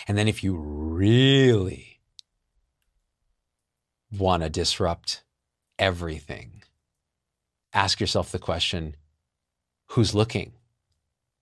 [0.08, 2.00] And then if you really
[4.16, 5.22] want to disrupt
[5.78, 6.62] everything,
[7.74, 8.96] ask yourself the question
[9.90, 10.52] who's looking?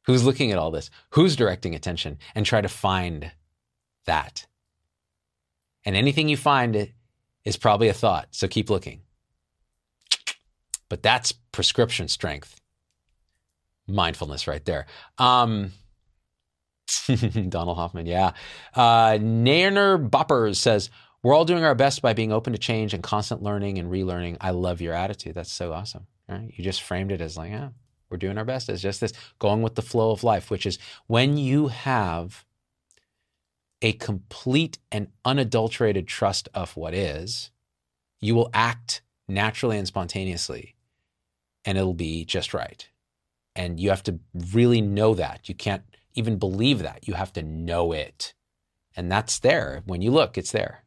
[0.07, 0.91] Who's looking at all this?
[1.11, 2.19] Who's directing attention?
[2.35, 3.31] And try to find
[4.07, 4.47] that.
[5.85, 6.93] And anything you find
[7.45, 8.29] is probably a thought.
[8.31, 9.01] So keep looking.
[10.89, 12.61] But that's prescription strength.
[13.87, 14.87] Mindfulness right there.
[15.19, 15.73] Um,
[17.49, 18.33] Donald Hoffman, yeah.
[18.75, 20.91] Uh, Nairner Boppers says,
[21.23, 24.37] We're all doing our best by being open to change and constant learning and relearning.
[24.41, 25.35] I love your attitude.
[25.35, 26.07] That's so awesome.
[26.29, 26.53] Right?
[26.55, 27.71] You just framed it as like, yeah,
[28.09, 28.69] we're doing our best.
[28.69, 32.45] It's just this going with the flow of life, which is when you have
[33.85, 37.51] a complete and unadulterated trust of what is,
[38.19, 40.75] you will act naturally and spontaneously,
[41.67, 42.89] and it'll be just right.
[43.55, 44.21] And you have to
[44.53, 45.51] really know that.
[45.51, 45.83] You can't
[46.15, 47.07] even believe that.
[47.07, 48.33] You have to know it.
[48.97, 49.83] And that's there.
[49.85, 50.83] When you look, it's there.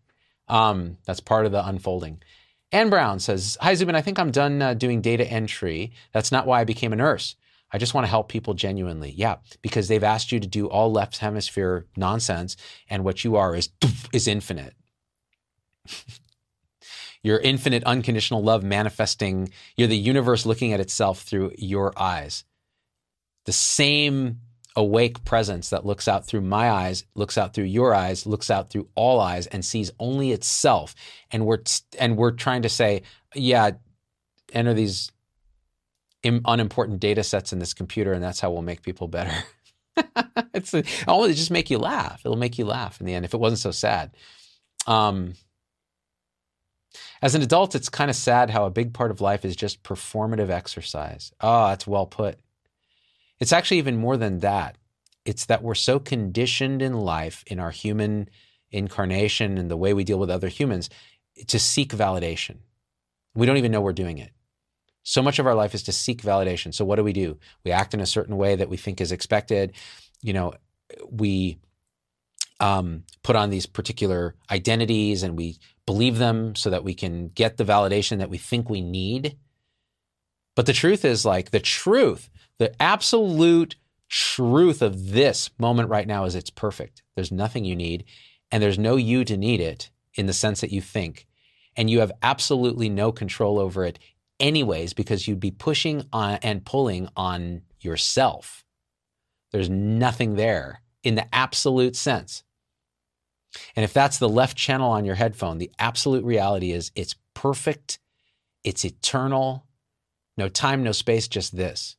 [0.48, 2.24] Um, that's part of the unfolding.
[2.72, 3.96] Ann Brown says, Hi, Zubin.
[3.96, 5.92] I think I'm done uh, doing data entry.
[6.14, 7.36] That's not why I became a nurse.
[7.72, 9.12] I just want to help people genuinely.
[9.12, 12.56] Yeah, because they've asked you to do all left hemisphere nonsense,
[12.90, 13.70] and what you are is
[14.14, 14.74] is infinite.
[17.24, 19.50] Your infinite unconditional love manifesting.
[19.76, 22.46] You're the universe looking at itself through your eyes.
[23.46, 24.40] The same
[24.78, 28.70] awake presence that looks out through my eyes, looks out through your eyes, looks out
[28.70, 30.94] through all eyes and sees only itself.
[31.32, 31.64] And we're
[32.00, 33.02] and we're trying to say,
[33.34, 33.72] yeah,
[34.54, 35.12] enter these
[36.24, 39.34] unimportant data sets in this computer, and that's how we'll make people better.
[40.54, 40.74] it's
[41.08, 42.22] oh, it just make you laugh.
[42.24, 44.12] It'll make you laugh in the end if it wasn't so sad.
[44.86, 45.34] Um,
[47.22, 49.84] as an adult, it's kind of sad how a big part of life is just
[49.84, 51.32] performative exercise.
[51.42, 52.40] Oh, that's well put.
[53.40, 54.78] It's actually even more than that.
[55.26, 58.30] It's that we're so conditioned in life, in our human
[58.72, 60.90] incarnation and the way we deal with other humans,
[61.48, 62.58] to seek validation.
[63.36, 64.32] We don't even know we're doing it.
[65.08, 66.74] So much of our life is to seek validation.
[66.74, 67.38] So what do we do?
[67.64, 69.74] We act in a certain way that we think is expected.
[70.22, 70.54] You know,
[71.10, 71.60] we
[72.60, 77.58] um, put on these particular identities and we believe them so that we can get
[77.58, 79.38] the validation that we think we need.
[80.56, 83.76] But the truth is like the truth the absolute
[84.10, 87.04] truth of this moment right now is it's perfect.
[87.16, 88.06] There's nothing you need,
[88.52, 91.28] and there's no you to need it in the sense that you think.
[91.76, 94.00] And you have absolutely no control over it,
[94.40, 98.66] anyways, because you'd be pushing on and pulling on yourself.
[99.52, 102.44] There's nothing there in the absolute sense.
[103.76, 108.00] And if that's the left channel on your headphone, the absolute reality is it's perfect,
[108.64, 109.66] it's eternal,
[110.38, 111.96] no time, no space, just this.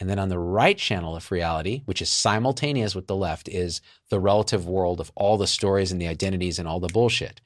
[0.00, 3.80] And then on the right channel of reality, which is simultaneous with the left, is
[4.10, 7.40] the relative world of all the stories and the identities and all the bullshit.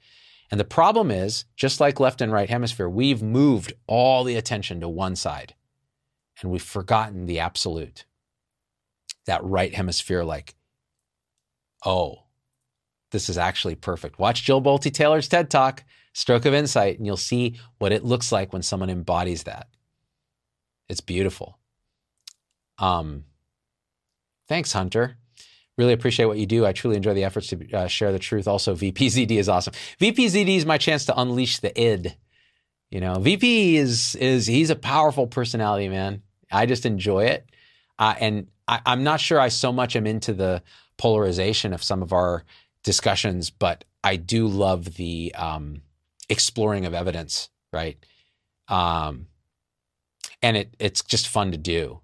[0.52, 4.80] And the problem is, just like left and right hemisphere, we've moved all the attention
[4.80, 5.54] to one side
[6.40, 8.04] and we've forgotten the absolute.
[9.24, 10.54] That right hemisphere, like,
[11.86, 12.24] oh,
[13.12, 14.18] this is actually perfect.
[14.18, 18.30] Watch Jill Bolte Taylor's TED Talk, Stroke of Insight, and you'll see what it looks
[18.30, 19.68] like when someone embodies that.
[20.90, 21.58] It's beautiful.
[22.76, 23.24] Um,
[24.48, 25.16] thanks, Hunter.
[25.82, 26.64] Really appreciate what you do.
[26.64, 28.46] I truly enjoy the efforts to uh, share the truth.
[28.46, 29.74] Also, VPZD is awesome.
[30.00, 32.16] VPZD is my chance to unleash the id.
[32.92, 36.22] You know, VP is is he's a powerful personality, man.
[36.52, 37.50] I just enjoy it,
[37.98, 40.62] uh, and I, I'm not sure I so much am into the
[40.98, 42.44] polarization of some of our
[42.84, 45.82] discussions, but I do love the um,
[46.28, 47.98] exploring of evidence, right?
[48.68, 49.26] Um,
[50.42, 52.01] and it it's just fun to do.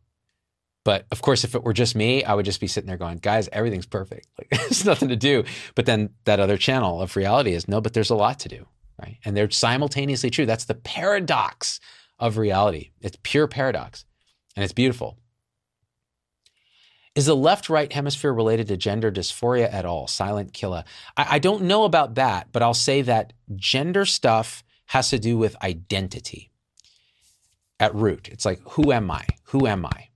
[0.89, 3.18] But of course, if it were just me, I would just be sitting there going,
[3.18, 4.26] guys, everything's perfect.
[4.39, 5.45] Like there's nothing to do.
[5.74, 8.66] But then that other channel of reality is no, but there's a lot to do.
[8.99, 9.18] Right.
[9.22, 10.47] And they're simultaneously true.
[10.47, 11.78] That's the paradox
[12.18, 12.93] of reality.
[13.03, 14.07] It's pure paradox.
[14.57, 15.18] And it's beautiful.
[17.14, 20.07] Is the left right hemisphere related to gender dysphoria at all?
[20.07, 20.84] Silent killer.
[21.18, 25.36] I, I don't know about that, but I'll say that gender stuff has to do
[25.36, 26.51] with identity
[27.78, 28.30] at root.
[28.30, 29.26] It's like, who am I?
[29.49, 30.08] Who am I?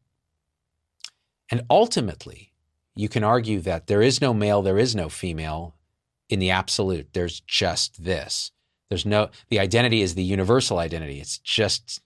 [1.53, 2.55] And ultimately,
[2.96, 5.76] you can argue that there is no male, there is no female
[6.30, 7.12] in the absolute.
[7.12, 8.53] There's just this.
[8.88, 11.20] There's no, the identity is the universal identity.
[11.20, 12.00] It's just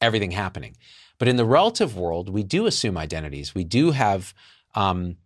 [0.00, 0.76] everything happening.
[1.18, 3.56] But in the relative world, we do assume identities.
[3.56, 4.34] We do have
[4.76, 5.16] um,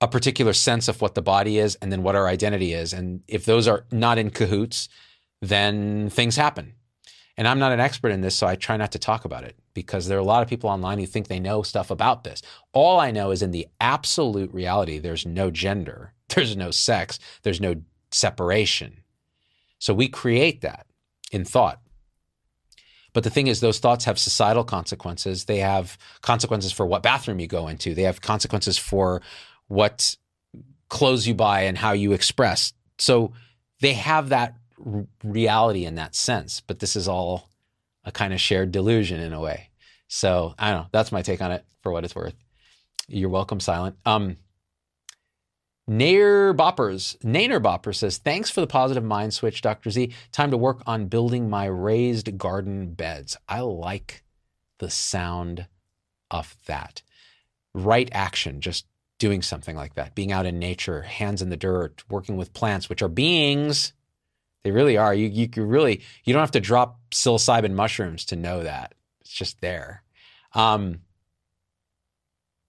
[0.00, 2.92] a particular sense of what the body is and then what our identity is.
[2.92, 4.88] And if those are not in cahoots,
[5.42, 6.74] then things happen.
[7.38, 9.54] And I'm not an expert in this, so I try not to talk about it
[9.72, 12.42] because there are a lot of people online who think they know stuff about this.
[12.72, 17.60] All I know is in the absolute reality, there's no gender, there's no sex, there's
[17.60, 17.76] no
[18.10, 19.04] separation.
[19.78, 20.86] So we create that
[21.30, 21.80] in thought.
[23.12, 25.44] But the thing is, those thoughts have societal consequences.
[25.44, 27.94] They have consequences for what bathroom you go into.
[27.94, 29.22] They have consequences for
[29.68, 30.16] what
[30.88, 32.72] clothes you buy and how you express.
[32.98, 33.32] So
[33.80, 34.56] they have that
[35.24, 36.60] reality in that sense.
[36.60, 37.48] But this is all
[38.04, 39.70] a kind of shared delusion in a way.
[40.08, 40.88] So I don't know.
[40.92, 42.34] That's my take on it for what it's worth.
[43.08, 43.96] You're welcome, Silent.
[44.04, 44.36] Um,
[45.86, 49.90] Nair Boppers, Nainer Bopper says, Thanks for the positive mind switch, Dr.
[49.90, 50.12] Z.
[50.32, 53.38] Time to work on building my raised garden beds.
[53.48, 54.22] I like
[54.78, 55.66] the sound
[56.30, 57.02] of that.
[57.72, 58.86] Right action, just
[59.18, 62.88] doing something like that, being out in nature, hands in the dirt, working with plants,
[62.88, 63.94] which are beings.
[64.64, 65.14] They really are.
[65.14, 68.94] You, you can really, you don't have to drop psilocybin mushrooms to know that.
[69.20, 70.02] It's just there.
[70.52, 71.00] Um,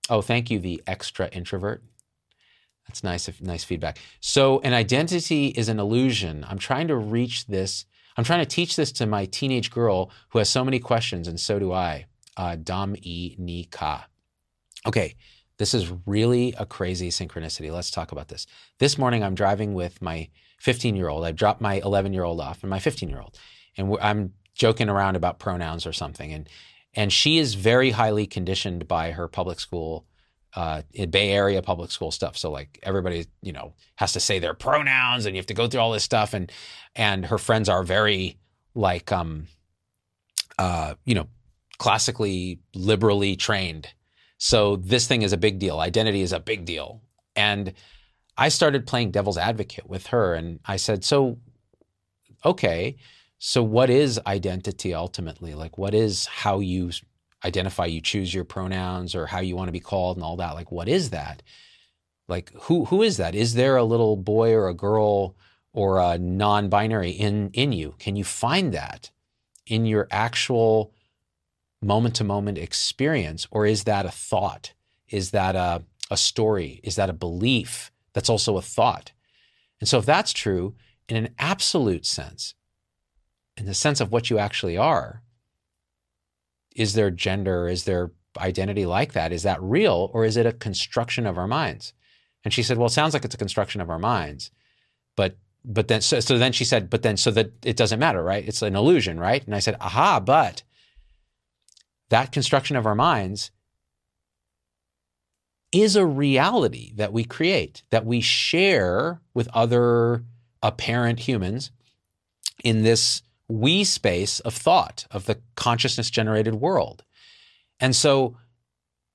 [0.10, 1.84] oh, thank you, the extra introvert.
[2.88, 4.00] That's nice, nice feedback.
[4.20, 6.46] So, an identity is an illusion.
[6.50, 7.86] I'm trying to reach this.
[8.18, 11.40] I'm trying to teach this to my teenage girl who has so many questions, and
[11.40, 12.08] so do I.
[12.36, 14.08] Uh, Dam E Ni Ka.
[14.88, 15.16] Okay,
[15.58, 17.72] this is really a crazy synchronicity.
[17.72, 18.48] Let's talk about this.
[18.80, 20.30] This morning, I'm driving with my
[20.60, 21.26] 15 year old.
[21.26, 23.38] I dropped my 11 year old off and my 15 year old,
[23.78, 26.49] and I'm joking around about pronouns or something, and
[26.93, 30.05] and she is very highly conditioned by her public school
[30.55, 32.38] uh, Bay Area public school stuff.
[32.38, 35.68] So like everybody, you know, has to say their pronouns and you have to go
[35.68, 36.34] through all this stuff.
[36.34, 36.51] And,
[36.95, 38.38] and her friends are very
[38.74, 39.47] like, um,
[40.57, 41.28] uh, you know,
[41.78, 43.89] classically liberally trained.
[44.38, 45.80] So this thing is a big deal.
[45.80, 47.01] Identity is a big deal.
[47.36, 47.74] And
[48.40, 51.40] I started playing devil's advocate with her and I said, so,
[52.46, 52.96] okay,
[53.38, 55.54] so what is identity ultimately?
[55.56, 56.92] Like what is how you
[57.44, 60.54] identify you choose your pronouns or how you want to be called and all that?
[60.54, 61.44] Like what is that?
[62.30, 63.36] Like who who is that?
[63.36, 65.36] Is there a little boy or a girl
[65.74, 67.96] or a non-binary in in you?
[68.00, 69.12] Can you find that
[69.68, 70.94] in your actual
[71.82, 74.72] moment to moment experience or is that a thought?
[75.10, 76.80] Is that a, a story?
[76.86, 79.12] Is that a belief that's also a thought
[79.80, 80.76] and so if that's true
[81.07, 82.53] in an absolute sense
[83.57, 85.24] in the sense of what you actually are
[86.76, 87.68] is there gender?
[87.68, 89.34] Is there identity like that?
[89.34, 91.93] Is that real or is it a construction of our minds?
[92.43, 94.51] And she said, well, it sounds like it's a construction of our minds.
[95.16, 98.24] But but then so, so then she said, but then so that it doesn't matter,
[98.24, 98.47] right?
[98.47, 99.45] It's an illusion, right?
[99.45, 100.64] And I said, aha, but
[102.10, 103.51] that construction of our minds
[105.72, 110.24] is a reality that we create, that we share with other
[110.64, 111.72] apparent humans
[112.64, 117.04] in this we space of thought, of the consciousness generated world.
[117.80, 118.38] And so,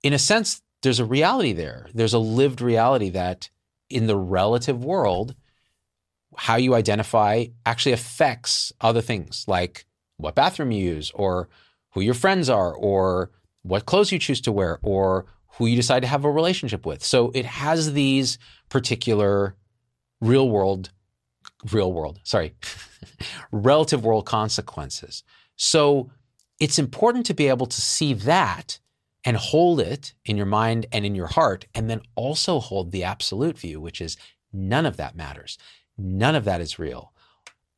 [0.03, 1.89] in a sense, there's a reality there.
[1.95, 3.49] There's a lived reality that
[3.89, 5.35] in the relative world,
[6.37, 9.87] how you identify actually affects other things like
[10.17, 11.49] what bathroom you use, or
[11.93, 13.31] who your friends are, or
[13.63, 15.27] what clothes you choose to wear, or
[15.57, 17.03] who you decide to have a relationship with.
[17.05, 18.39] So it has these
[18.69, 19.55] particular
[20.21, 20.91] real world,
[21.73, 22.55] real world, sorry,
[23.53, 25.23] relative world consequences.
[25.57, 26.11] So
[26.59, 28.79] it's important to be able to see that
[29.25, 33.05] and hold it in your mind and in your heart, and then also hold the
[33.05, 34.17] absolute view, which is
[34.53, 35.57] none of that matters.
[35.97, 37.14] None of that is real.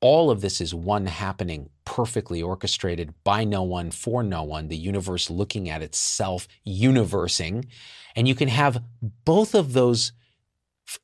[0.00, 4.76] All of this is one happening perfectly orchestrated by no one for no one, the
[4.76, 7.66] universe looking at itself, universing.
[8.14, 8.82] And you can have
[9.24, 10.12] both of those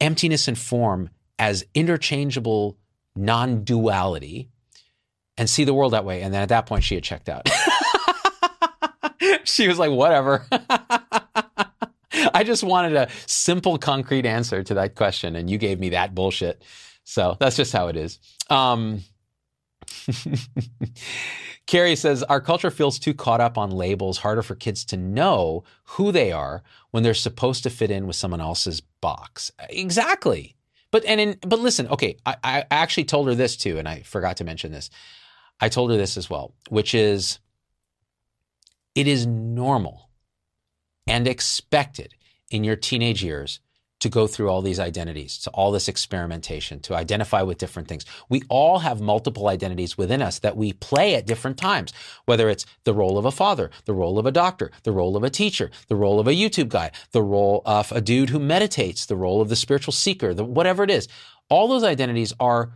[0.01, 2.78] emptiness and form as interchangeable
[3.16, 4.49] non duality
[5.36, 6.22] and see the world that way.
[6.22, 7.49] And then at that point, she had checked out.
[9.45, 10.47] she was like, whatever.
[12.34, 15.36] I just wanted a simple, concrete answer to that question.
[15.36, 16.62] And you gave me that bullshit.
[17.05, 18.18] So that's just how it is.
[18.48, 19.03] Um,
[21.66, 25.64] Carrie says, Our culture feels too caught up on labels, harder for kids to know
[25.84, 29.53] who they are when they're supposed to fit in with someone else's box.
[29.70, 30.57] Exactly.
[30.90, 34.03] But and in, but listen, okay, I, I actually told her this too, and I
[34.03, 34.90] forgot to mention this.
[35.61, 37.38] I told her this as well, which is
[38.94, 40.11] it is normal
[41.07, 42.14] and expected
[42.50, 43.61] in your teenage years
[44.03, 48.05] to go through all these identities, to all this experimentation, to identify with different things.
[48.28, 51.92] We all have multiple identities within us that we play at different times,
[52.24, 55.22] whether it's the role of a father, the role of a doctor, the role of
[55.22, 59.07] a teacher, the role of a YouTube guy, the role of a dude who meditates,
[59.07, 61.07] the role of the spiritual seeker, the, whatever it is.
[61.48, 62.72] All those identities are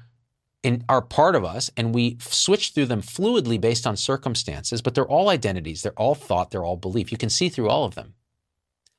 [0.62, 4.95] in, are part of us and we switch through them fluidly based on circumstances, but
[4.95, 7.11] they're all identities, they're all thought, they're all belief.
[7.11, 8.14] You can see through all of them,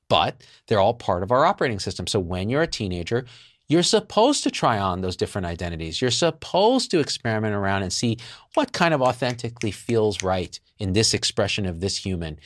[0.10, 2.08] but they're all part of our operating system.
[2.08, 3.26] So when you're a teenager,
[3.70, 6.02] you're supposed to try on those different identities.
[6.02, 8.18] You're supposed to experiment around and see
[8.54, 12.40] what kind of authentically feels right in this expression of this human.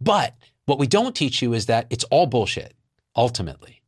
[0.00, 0.34] But
[0.66, 2.74] what we don't teach you is that it's all bullshit,
[3.16, 3.82] ultimately.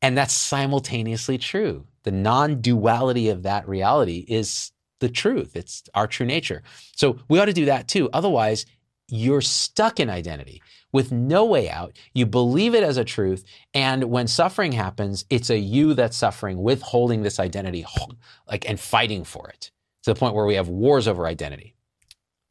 [0.00, 1.86] And that's simultaneously true.
[2.04, 4.70] The non duality of that reality is
[5.00, 6.62] the truth, it's our true nature.
[6.94, 8.08] So we ought to do that too.
[8.12, 8.66] Otherwise,
[9.08, 10.62] you're stuck in identity
[10.92, 11.96] with no way out.
[12.14, 13.44] You believe it as a truth.
[13.74, 17.84] And when suffering happens, it's a you that's suffering, withholding this identity
[18.48, 19.70] like and fighting for it
[20.02, 21.74] to the point where we have wars over identity.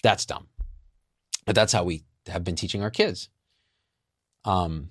[0.03, 0.47] That's dumb.
[1.45, 3.29] But that's how we have been teaching our kids.
[4.45, 4.89] Um,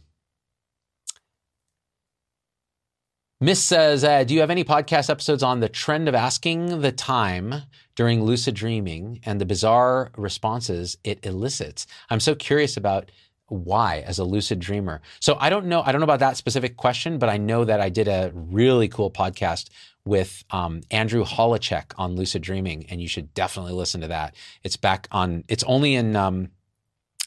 [3.38, 6.92] Miss says, uh, Do you have any podcast episodes on the trend of asking the
[6.92, 7.62] time
[7.94, 11.86] during lucid dreaming and the bizarre responses it elicits?
[12.08, 13.10] I'm so curious about
[13.48, 15.00] why as a lucid dreamer.
[15.20, 15.82] So I don't know.
[15.82, 18.88] I don't know about that specific question, but I know that I did a really
[18.88, 19.68] cool podcast
[20.04, 24.34] with um, Andrew Holecek on lucid dreaming, and you should definitely listen to that.
[24.62, 25.44] It's back on.
[25.48, 26.16] It's only in.
[26.16, 26.50] Um,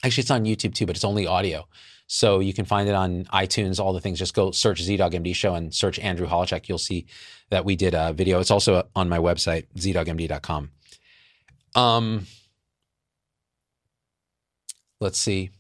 [0.04, 1.68] actually, it's on YouTube too, but it's only audio.
[2.12, 4.18] So you can find it on iTunes, all the things.
[4.18, 6.68] Just go search ZDoggMD show and search Andrew Holecek.
[6.68, 7.06] You'll see
[7.52, 8.40] that we did a video.
[8.40, 10.72] It's also on my website, zdoggmd.com.
[11.76, 12.26] Um,
[15.00, 15.52] let's see.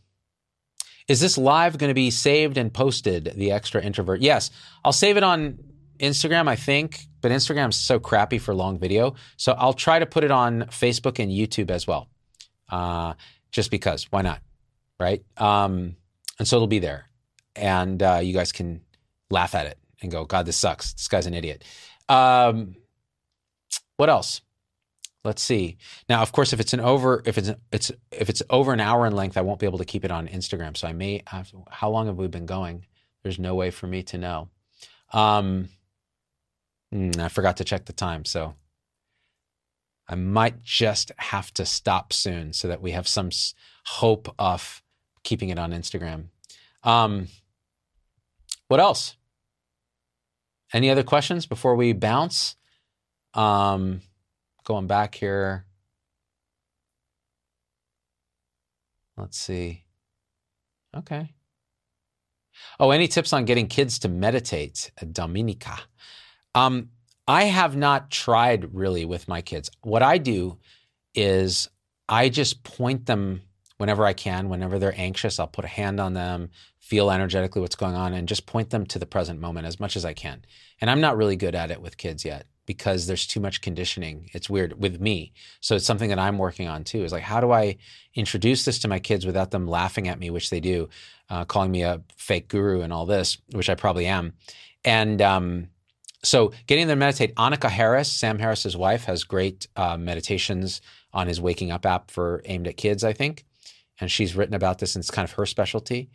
[1.10, 3.34] Is this live going to be saved and posted?
[3.36, 4.22] The extra introvert.
[4.22, 4.52] Yes,
[4.86, 5.58] I'll save it on
[6.00, 9.16] Instagram, I think, but Instagram's so crappy for long video.
[9.36, 12.08] So I'll try to put it on Facebook and YouTube as well.
[12.70, 13.16] Uh,
[13.52, 14.42] just because, why not?
[15.00, 15.24] Right?
[15.36, 15.96] Um,
[16.38, 17.10] and so it'll be there.
[17.56, 18.82] And uh, you guys can
[19.32, 20.94] laugh at it and go, God, this sucks.
[20.94, 21.64] This guy's an idiot.
[22.08, 22.76] Um,
[23.98, 24.42] what else?
[25.24, 25.78] Let's see.
[26.08, 29.06] Now, of course, if it's an over, if it's it's if it's over an hour
[29.06, 30.78] in length, I won't be able to keep it on Instagram.
[30.78, 31.52] So I may have.
[31.70, 32.86] How long have we been going?
[33.24, 34.50] There's no way for me to know.
[35.12, 35.70] Um,
[36.92, 38.56] hmm, I forgot to check the time, so
[40.08, 43.30] I might just have to stop soon so that we have some
[43.86, 44.82] hope of
[45.24, 46.26] keeping it on Instagram.
[46.84, 47.28] Um,
[48.70, 49.18] what else?
[50.74, 52.56] Any other questions before we bounce?
[53.34, 54.02] Um,
[54.70, 55.66] going back here.
[59.18, 59.84] Let's see.
[60.96, 61.34] Okay.
[62.80, 64.92] Oh, any tips on getting kids to meditate?
[65.12, 65.80] Dominica.
[66.54, 66.90] Um,
[67.28, 69.72] I have not tried really with my kids.
[69.82, 70.60] What I do
[71.16, 71.68] is
[72.08, 73.42] I just point them
[73.78, 77.76] whenever I can, whenever they're anxious, I'll put a hand on them, feel energetically what's
[77.76, 80.44] going on, and just point them to the present moment as much as I can.
[80.80, 84.30] And I'm not really good at it with kids yet because there's too much conditioning.
[84.32, 85.34] It's weird with me.
[85.60, 87.04] So it's something that I'm working on too.
[87.04, 87.78] Is like, how do I
[88.14, 90.88] introduce this to my kids without them laughing at me, which they do,
[91.32, 94.34] uh, calling me a fake guru and all this, which I probably am.
[94.86, 95.70] And um,
[96.24, 97.34] so getting them to meditate.
[97.38, 100.80] Annaka Harris, Sam Harris's wife, has great uh, meditations
[101.12, 103.46] on his Waking Up app for aimed at kids, I think
[104.00, 106.10] and she's written about this and it's kind of her specialty.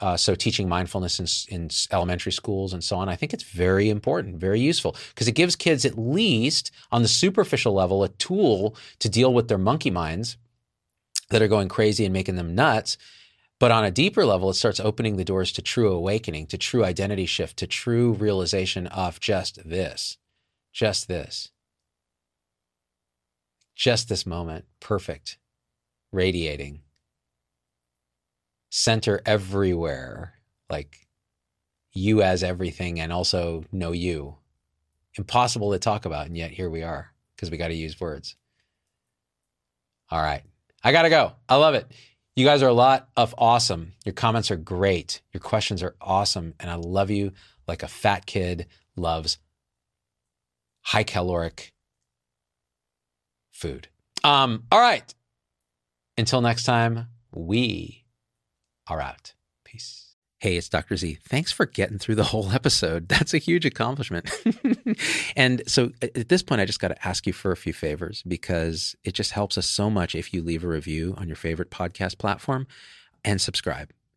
[0.00, 3.90] Uh, so teaching mindfulness in, in, elementary schools and so on, I think it's very
[3.90, 8.76] important, very useful because it gives kids at least on the superficial level a tool
[9.00, 10.36] to deal with their monkey minds
[11.30, 12.96] that are going crazy and making them nuts.
[13.58, 16.84] But on a deeper level, it starts opening the doors to true awakening, to true
[16.84, 20.16] identity shift, to true realization of just this,
[20.72, 21.50] just this,
[23.74, 25.38] just this moment, perfect,
[26.12, 26.82] radiating
[28.70, 30.34] center everywhere,
[30.70, 31.06] like
[31.92, 34.36] you as everything and also know you.
[35.16, 38.36] Impossible to talk about, and yet here we are because we got to use words.
[40.10, 40.42] All right.
[40.82, 41.32] I got to go.
[41.48, 41.90] I love it.
[42.36, 43.94] You guys are a lot of awesome.
[44.04, 45.22] Your comments are great.
[45.32, 46.54] Your questions are awesome.
[46.60, 47.32] And I love you
[47.66, 48.66] like a fat kid
[48.96, 49.38] loves
[50.82, 51.72] high caloric
[53.50, 53.88] food.
[54.22, 55.12] Um, all right.
[56.16, 58.04] Until next time, we
[58.88, 59.34] are out.
[59.64, 60.14] Peace.
[60.40, 60.96] Hey, it's Dr.
[60.96, 61.18] Z.
[61.24, 63.08] Thanks for getting through the whole episode.
[63.08, 64.30] That's a huge accomplishment.
[65.36, 68.22] and so at this point, I just got to ask you for a few favors
[68.26, 71.70] because it just helps us so much if you leave a review on your favorite
[71.70, 72.68] podcast platform
[73.24, 73.90] and subscribe.